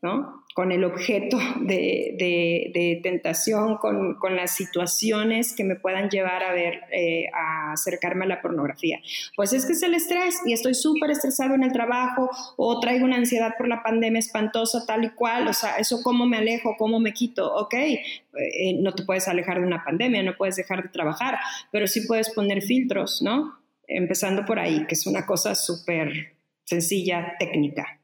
[0.01, 0.44] ¿no?
[0.55, 7.25] Con el objeto de, tentación, con, las situaciones que me puedan llevar a ver, eh,
[7.33, 9.01] a acercarme a la pornografía.
[9.35, 13.03] Pues es que es el estrés y estoy súper estresado en el trabajo o traigo
[13.03, 16.77] una ansiedad por la pandemia espantosa, tal y cual, o sea, eso cómo me alejo,
[16.77, 20.83] cómo me quito, ok, eh, no te puedes alejar de una pandemia, no puedes dejar
[20.83, 21.37] de trabajar,
[21.69, 23.59] pero sí puedes poner filtros, ¿no?
[23.89, 27.99] Empezando por ahí, que es una cosa súper sencilla, técnica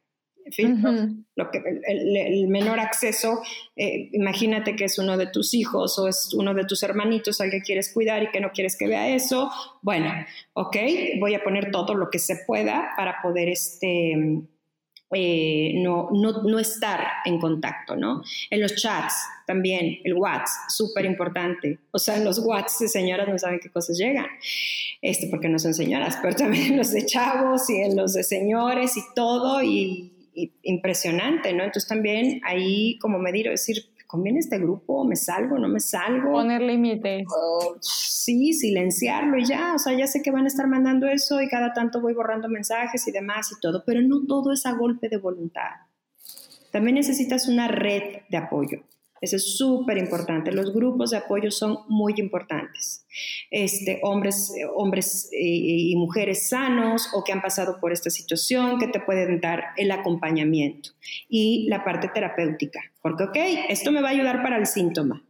[1.35, 3.41] lo que, el, menor acceso,
[3.75, 7.51] eh, imagínate que es uno de tus hijos o es uno de tus hermanitos al
[7.51, 10.11] que quieres cuidar y que no quieres que vea eso, bueno,
[10.53, 10.77] ok,
[11.19, 14.43] voy a poner todo lo que se pueda para poder este,
[15.13, 18.23] eh, no, no, no, estar en contacto, ¿no?
[18.49, 19.13] En los chats
[19.45, 21.79] también, el WhatsApp, súper importante.
[21.91, 24.27] O sea, en los WhatsApp de señoras no saben qué cosas llegan,
[25.01, 28.23] este, porque no son señoras, pero también en los de chavos y en los de
[28.23, 30.10] señores y todo, y
[30.63, 31.63] impresionante, ¿no?
[31.63, 33.77] Entonces también ahí como medir, decir,
[34.07, 35.05] ¿conviene este grupo?
[35.05, 35.57] ¿Me salgo?
[35.57, 36.31] ¿No me salgo?
[36.31, 37.23] Poner límites.
[37.79, 41.47] sí, silenciarlo y ya, o sea, ya sé que van a estar mandando eso y
[41.47, 45.07] cada tanto voy borrando mensajes y demás y todo, pero no todo es a golpe
[45.09, 45.71] de voluntad.
[46.71, 48.83] También necesitas una red de apoyo.
[49.21, 50.51] Eso es súper importante.
[50.51, 53.05] Los grupos de apoyo son muy importantes.
[53.51, 58.87] Este, hombres, hombres eh, y mujeres sanos o que han pasado por esta situación que
[58.87, 60.89] te pueden dar el acompañamiento
[61.29, 62.81] y la parte terapéutica.
[63.03, 63.37] Porque, ok,
[63.69, 65.23] esto me va a ayudar para el síntoma,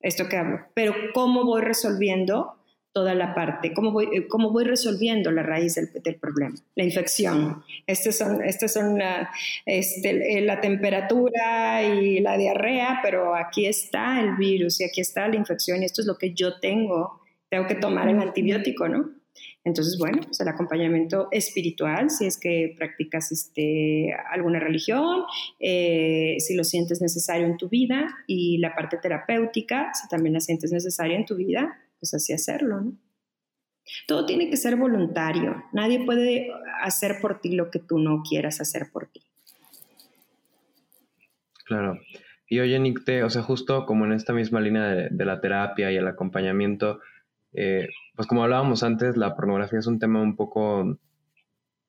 [0.00, 2.57] esto que hablo, pero ¿cómo voy resolviendo
[2.92, 7.62] toda la parte, cómo voy, eh, cómo voy resolviendo la raíz del, problema, la infección.
[7.86, 9.30] Estas son, estas son la,
[9.66, 15.36] este, la temperatura y la diarrea, pero aquí está el virus y aquí está la
[15.36, 17.20] infección y esto es lo que yo tengo.
[17.48, 19.18] Tengo que tomar el antibiótico, ¿no?
[19.64, 25.24] Entonces, bueno, pues el acompañamiento espiritual, si es que practicas este, alguna religión,
[25.60, 30.40] eh, si lo sientes necesario en tu vida, y la parte terapéutica, si también la
[30.40, 32.92] sientes necesaria en tu vida, pues así hacerlo, ¿no?
[34.06, 35.64] Todo tiene que ser voluntario.
[35.72, 36.50] Nadie puede
[36.82, 39.22] hacer por ti lo que tú no quieras hacer por ti.
[41.64, 41.98] Claro.
[42.48, 45.96] Y oye, Nick, o sea, justo como en esta misma línea de, la terapia y
[45.96, 47.00] el acompañamiento,
[47.52, 50.98] eh, pues como hablábamos antes, la pornografía es un tema un poco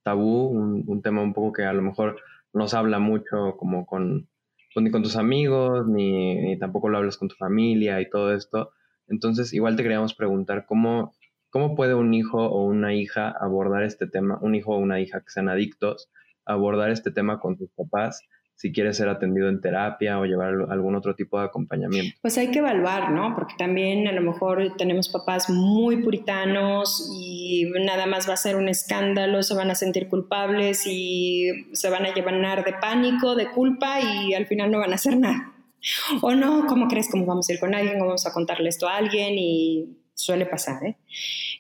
[0.03, 2.19] tabú, un, tema un poco que a lo mejor
[2.53, 4.27] no se habla mucho como con,
[4.75, 8.71] ni con tus amigos, ni, tampoco lo hablas con tu familia y todo esto.
[9.09, 11.13] Entonces, igual te queríamos preguntar cómo,
[11.49, 15.19] cómo puede un hijo o una hija abordar este tema, un hijo o una hija
[15.21, 16.09] que sean adictos,
[16.45, 18.21] abordar este tema con sus papás
[18.59, 22.17] si quiere ser atendido en terapia o llevar algún otro tipo de acompañamiento.
[22.21, 23.33] Pues hay que evaluar, ¿no?
[23.33, 28.57] Porque también a lo mejor tenemos papás muy puritanos y nada más va a ser
[28.57, 33.49] un escándalo, se van a sentir culpables y se van a llevar de pánico, de
[33.49, 35.53] culpa y al final no van a hacer nada.
[36.21, 37.09] O no, ¿cómo crees?
[37.11, 37.95] ¿Cómo vamos a ir con alguien?
[37.95, 39.37] ¿Cómo vamos a contarle esto a alguien?
[39.37, 40.97] Y suele pasar, ¿eh?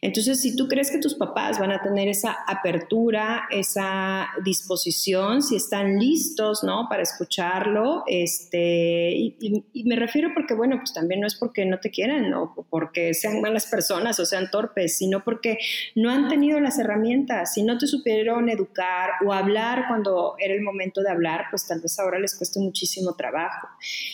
[0.01, 5.55] Entonces, si tú crees que tus papás van a tener esa apertura, esa disposición, si
[5.55, 6.87] están listos, ¿no?
[6.89, 11.89] Para escucharlo, este, y, me refiero porque, bueno, pues también no es porque no te
[11.89, 15.57] quieran o porque sean malas personas o sean torpes, sino porque
[15.95, 20.61] no han tenido las herramientas, si no te supieron educar o hablar cuando era el
[20.61, 23.67] momento de hablar, pues tal vez ahora les cueste muchísimo trabajo.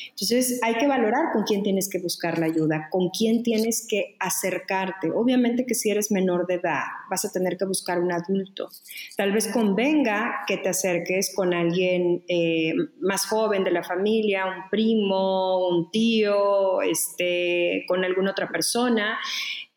[0.10, 4.16] Entonces, hay que valorar con quién tienes que buscar la ayuda, con quién tienes que
[4.20, 5.12] acercarte.
[5.26, 8.69] Obviamente que si eres menor de edad, vas a tener que buscar un adulto.
[9.17, 14.69] Tal vez convenga que te acerques con alguien eh, más joven de la familia, un
[14.69, 19.17] primo, un tío, este, con alguna otra persona.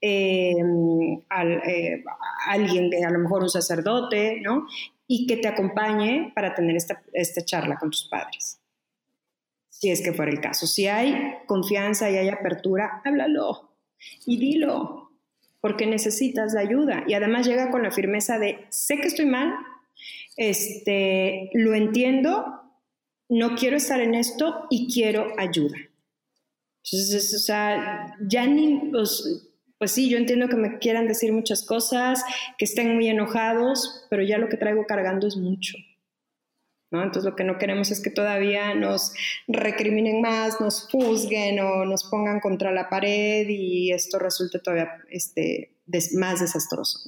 [0.02, 2.04] Eh, eh,
[2.46, 4.66] alguien, a lo mejor un sacerdote, ¿no?
[5.06, 8.60] Y que te acompañe para tener esta, esta charla con tus padres
[9.70, 10.66] si es que fuera el caso.
[10.66, 13.76] Si hay confianza y hay apertura, háblalo
[14.26, 15.07] y dilo
[15.68, 17.04] porque necesitas la ayuda.
[17.06, 19.52] Y además llega con la firmeza de, sé que estoy mal,
[20.38, 22.62] este, lo entiendo,
[23.28, 25.76] no quiero estar en esto y quiero ayuda.
[26.82, 29.46] Entonces, o sea, ya ni, pues,
[29.76, 32.24] pues sí, yo entiendo que me quieran decir muchas cosas,
[32.56, 35.76] que estén muy enojados, pero ya lo que traigo cargando es mucho.
[36.90, 39.12] Entonces lo que no queremos es que todavía nos
[39.46, 45.74] recriminen más, nos juzguen o nos pongan contra la pared y esto resulte todavía este,
[46.14, 47.00] más desastroso.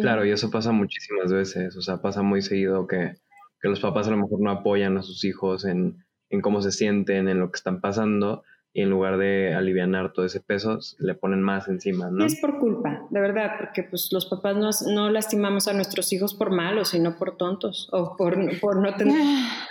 [0.00, 3.18] Claro, y eso pasa muchísimas veces, o sea, pasa muy seguido que,
[3.60, 6.72] que los papás a lo mejor no apoyan a sus hijos en, en cómo se
[6.72, 8.42] sienten, en lo que están pasando,
[8.76, 12.26] y en lugar de aliviar todo ese peso, le ponen más encima, ¿no?
[12.26, 16.34] es por culpa, de verdad, porque pues los papás no, no lastimamos a nuestros hijos
[16.34, 19.16] por malos, sino por tontos, o por, por no tener,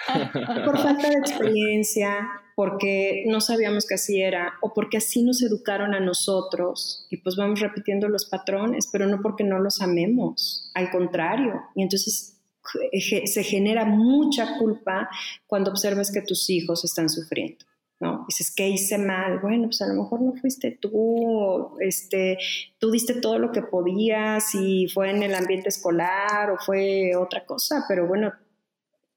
[0.65, 5.93] por falta de experiencia, porque no sabíamos que así era, o porque así nos educaron
[5.93, 10.89] a nosotros, y pues vamos repitiendo los patrones, pero no porque no los amemos, al
[10.89, 12.39] contrario, y entonces
[12.81, 15.11] se genera mucha culpa
[15.45, 17.63] cuando observas que tus hijos están sufriendo.
[17.99, 18.25] ¿No?
[18.27, 19.39] Dices, ¿qué hice mal?
[19.39, 22.37] Bueno, pues a lo mejor no fuiste tú, este,
[22.77, 27.45] tú diste todo lo que podías y fue en el ambiente escolar o fue otra
[27.45, 28.33] cosa, pero bueno,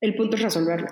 [0.01, 0.89] el punto es resolverlo.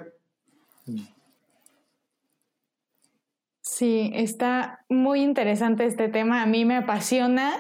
[3.61, 7.53] Sí, está muy interesante este tema, a mí me apasiona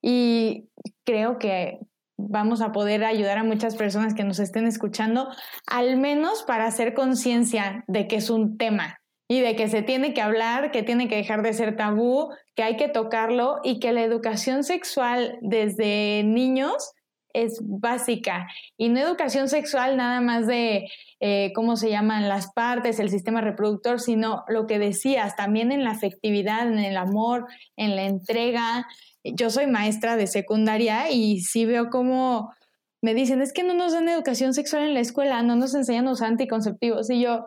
[0.00, 0.68] y
[1.04, 1.80] creo que
[2.16, 5.28] vamos a poder ayudar a muchas personas que nos estén escuchando,
[5.66, 8.97] al menos para hacer conciencia de que es un tema,
[9.28, 12.62] y de que se tiene que hablar, que tiene que dejar de ser tabú, que
[12.62, 16.92] hay que tocarlo y que la educación sexual desde niños
[17.34, 18.48] es básica
[18.78, 20.88] y no educación sexual nada más de
[21.20, 25.84] eh, cómo se llaman las partes, el sistema reproductor, sino lo que decías, también en
[25.84, 28.86] la afectividad, en el amor, en la entrega.
[29.22, 32.50] Yo soy maestra de secundaria y sí veo cómo
[33.02, 36.06] me dicen, es que no nos dan educación sexual en la escuela, no nos enseñan
[36.06, 37.10] los anticonceptivos.
[37.10, 37.46] Y yo,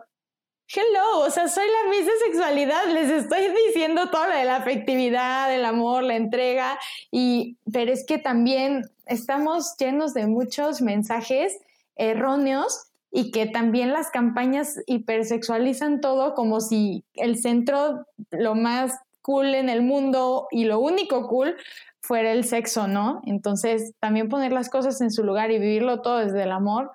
[0.74, 5.54] hello, o sea, soy la misma sexualidad, les estoy diciendo todo lo de la afectividad,
[5.54, 6.78] el amor, la entrega,
[7.10, 11.58] y, pero es que también estamos llenos de muchos mensajes
[11.96, 19.54] erróneos y que también las campañas hipersexualizan todo como si el centro, lo más cool
[19.54, 21.56] en el mundo y lo único cool
[22.00, 23.20] fuera el sexo, ¿no?
[23.26, 26.90] Entonces, también poner las cosas en su lugar y vivirlo todo desde el amor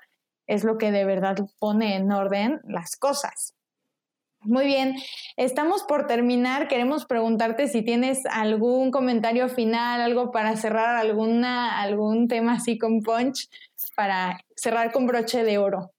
[0.47, 3.53] es lo que de verdad pone en orden las cosas.
[4.48, 4.95] Muy bien,
[5.36, 6.70] estamos por terminar.
[6.70, 13.02] Queremos preguntarte si tienes algún comentario final, algo para cerrar, alguna, algún tema así con
[13.02, 13.50] punch,
[13.93, 15.91] para cerrar con broche de oro.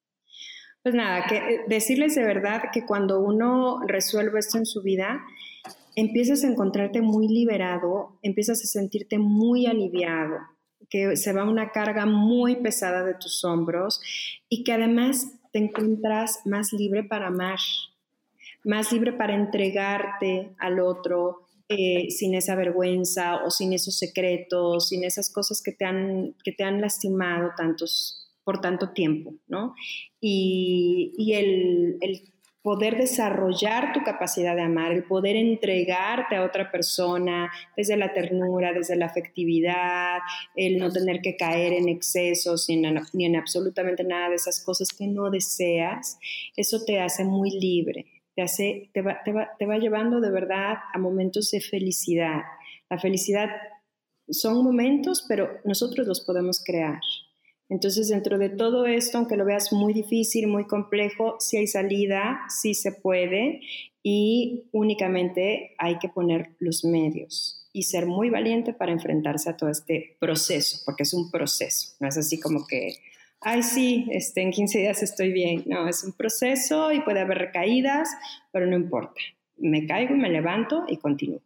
[0.83, 5.21] Pues nada, que eh, decirles de verdad que cuando uno resuelve esto en su vida,
[5.95, 10.39] empiezas a encontrarte muy liberado, empiezas a sentirte muy aliviado,
[10.89, 14.01] que se va una carga muy pesada de tus hombros
[14.49, 17.59] y que además te encuentras más libre para amar,
[18.65, 25.05] más libre para entregarte al otro eh, sin esa vergüenza o sin esos secretos, sin
[25.05, 29.75] esas cosas que te han, que te han lastimado tantos, por tanto tiempo, ¿no?
[30.19, 31.99] Y, el,
[32.63, 38.73] poder desarrollar tu capacidad de amar, el poder entregarte a otra persona desde la ternura,
[38.73, 40.19] desde la afectividad,
[40.57, 44.63] el no tener que caer en excesos ni en, ni en absolutamente nada de esas
[44.65, 46.19] cosas que no deseas,
[46.57, 48.07] eso te hace muy libre,
[48.39, 52.43] te, hace, te, va, te, va, te va llevando de verdad a momentos de felicidad.
[52.89, 53.49] La felicidad
[54.29, 57.01] son momentos, pero nosotros los podemos crear.
[57.69, 62.43] Entonces, dentro de todo esto, aunque lo veas muy difícil, muy complejo, sí hay salida,
[62.49, 63.61] sí se puede
[64.05, 69.69] y únicamente hay que poner los medios y ser muy valiente para enfrentarse a todo
[69.69, 72.95] este proceso, porque es un proceso, no es así como que,
[73.41, 75.65] ay, sí, este, en 15 días estoy bien.
[75.67, 78.09] No, es un proceso y puede haber recaídas,
[78.53, 79.21] pero no importa.
[79.57, 81.41] Me caigo me levanto y continúo.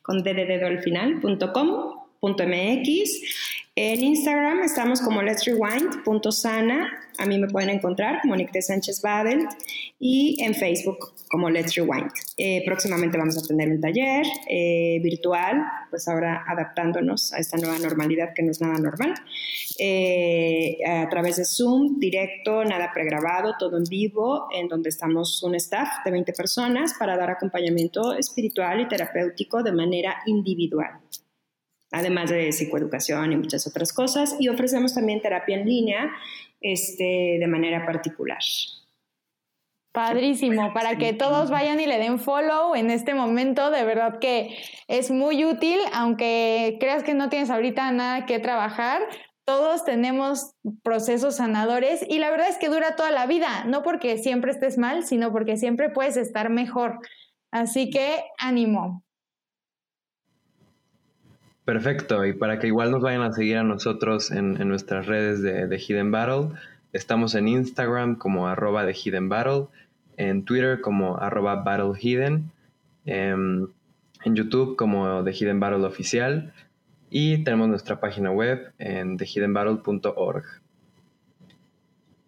[0.00, 1.97] con al
[3.80, 6.90] en Instagram estamos como Let's Rewind.sana.
[7.18, 9.46] A mí me pueden encontrar como Nicte Sánchez Badel
[10.00, 12.10] y en Facebook como Let's Rewind.
[12.36, 17.78] Eh, próximamente vamos a tener un taller eh, virtual, pues ahora adaptándonos a esta nueva
[17.78, 19.14] normalidad que no es nada normal.
[19.78, 25.54] Eh, a través de Zoom, directo, nada pregrabado, todo en vivo, en donde estamos un
[25.54, 30.98] staff de 20 personas para dar acompañamiento espiritual y terapéutico de manera individual
[31.90, 36.10] además de psicoeducación y muchas otras cosas, y ofrecemos también terapia en línea
[36.60, 38.38] este, de manera particular.
[39.92, 44.56] Padrísimo, para que todos vayan y le den follow en este momento, de verdad que
[44.86, 49.02] es muy útil, aunque creas que no tienes ahorita nada que trabajar,
[49.44, 54.18] todos tenemos procesos sanadores y la verdad es que dura toda la vida, no porque
[54.18, 56.98] siempre estés mal, sino porque siempre puedes estar mejor.
[57.50, 59.02] Así que ánimo.
[61.68, 65.78] Perfecto, y para que igual nos vayan a seguir a nosotros en, nuestras redes de,
[65.78, 66.58] Hidden Battle,
[66.94, 69.66] estamos en Instagram como arroba de Hidden Battle,
[70.16, 72.50] en Twitter como arroba Battle Hidden,
[73.04, 73.68] em,
[74.24, 76.54] en, YouTube como The Hidden Battle Oficial
[77.10, 80.44] y tenemos nuestra página web en thehiddenbattle.org.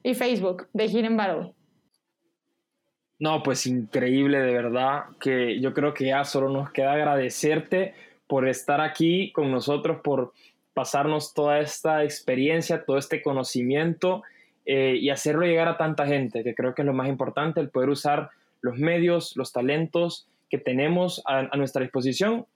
[0.03, 1.55] Y Facebook, The Hidden Battle.
[3.18, 7.95] No, pues increíble, de verdad, que yo creo que ya solo nos queda agradecerte
[8.31, 10.33] por estar aquí con nosotros, por
[10.72, 14.22] pasarnos toda esta experiencia, todo este conocimiento
[14.64, 17.70] eh, y hacerlo llegar a tanta gente, que creo que es lo más importante, el
[17.70, 22.47] poder usar los medios, los talentos que tenemos a, nuestra disposición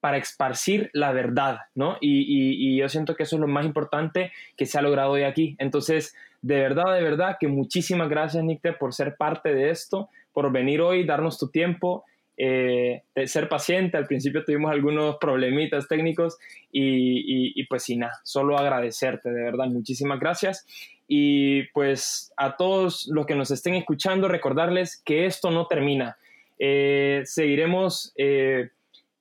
[0.00, 1.98] para esparcir la verdad, ¿no?
[2.00, 5.56] Y, yo siento que eso es lo más importante que se ha logrado hoy aquí.
[5.58, 10.50] Entonces, de verdad, de verdad, que muchísimas gracias, Nicte, por ser parte de esto, por
[10.50, 12.06] venir hoy, darnos tu tiempo
[12.40, 13.96] eh, ser paciente.
[13.96, 16.38] Al principio tuvimos algunos problemitas técnicos
[16.70, 20.64] y, pues sin nada, solo agradecerte, de verdad, muchísimas gracias.
[21.08, 26.16] Y pues a todos los que nos estén escuchando, recordarles que esto no termina.
[26.60, 28.68] Eh, seguiremos eh,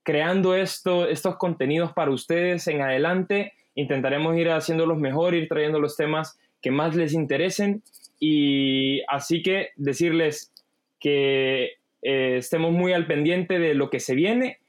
[0.03, 3.53] creando esto, estos contenidos para ustedes en adelante.
[3.73, 7.81] Intentaremos ir haciéndolos mejor, ir trayendo los temas que más les interesen.
[8.19, 10.51] Y así que decirles
[10.99, 14.59] que eh, estemos muy al pendiente de lo que se viene.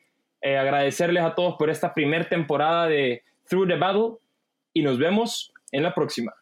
[0.41, 4.19] Eh, agradecerles a todos por esta primera temporada de Through the Battle
[4.73, 6.35] y nos vemos en la próxima.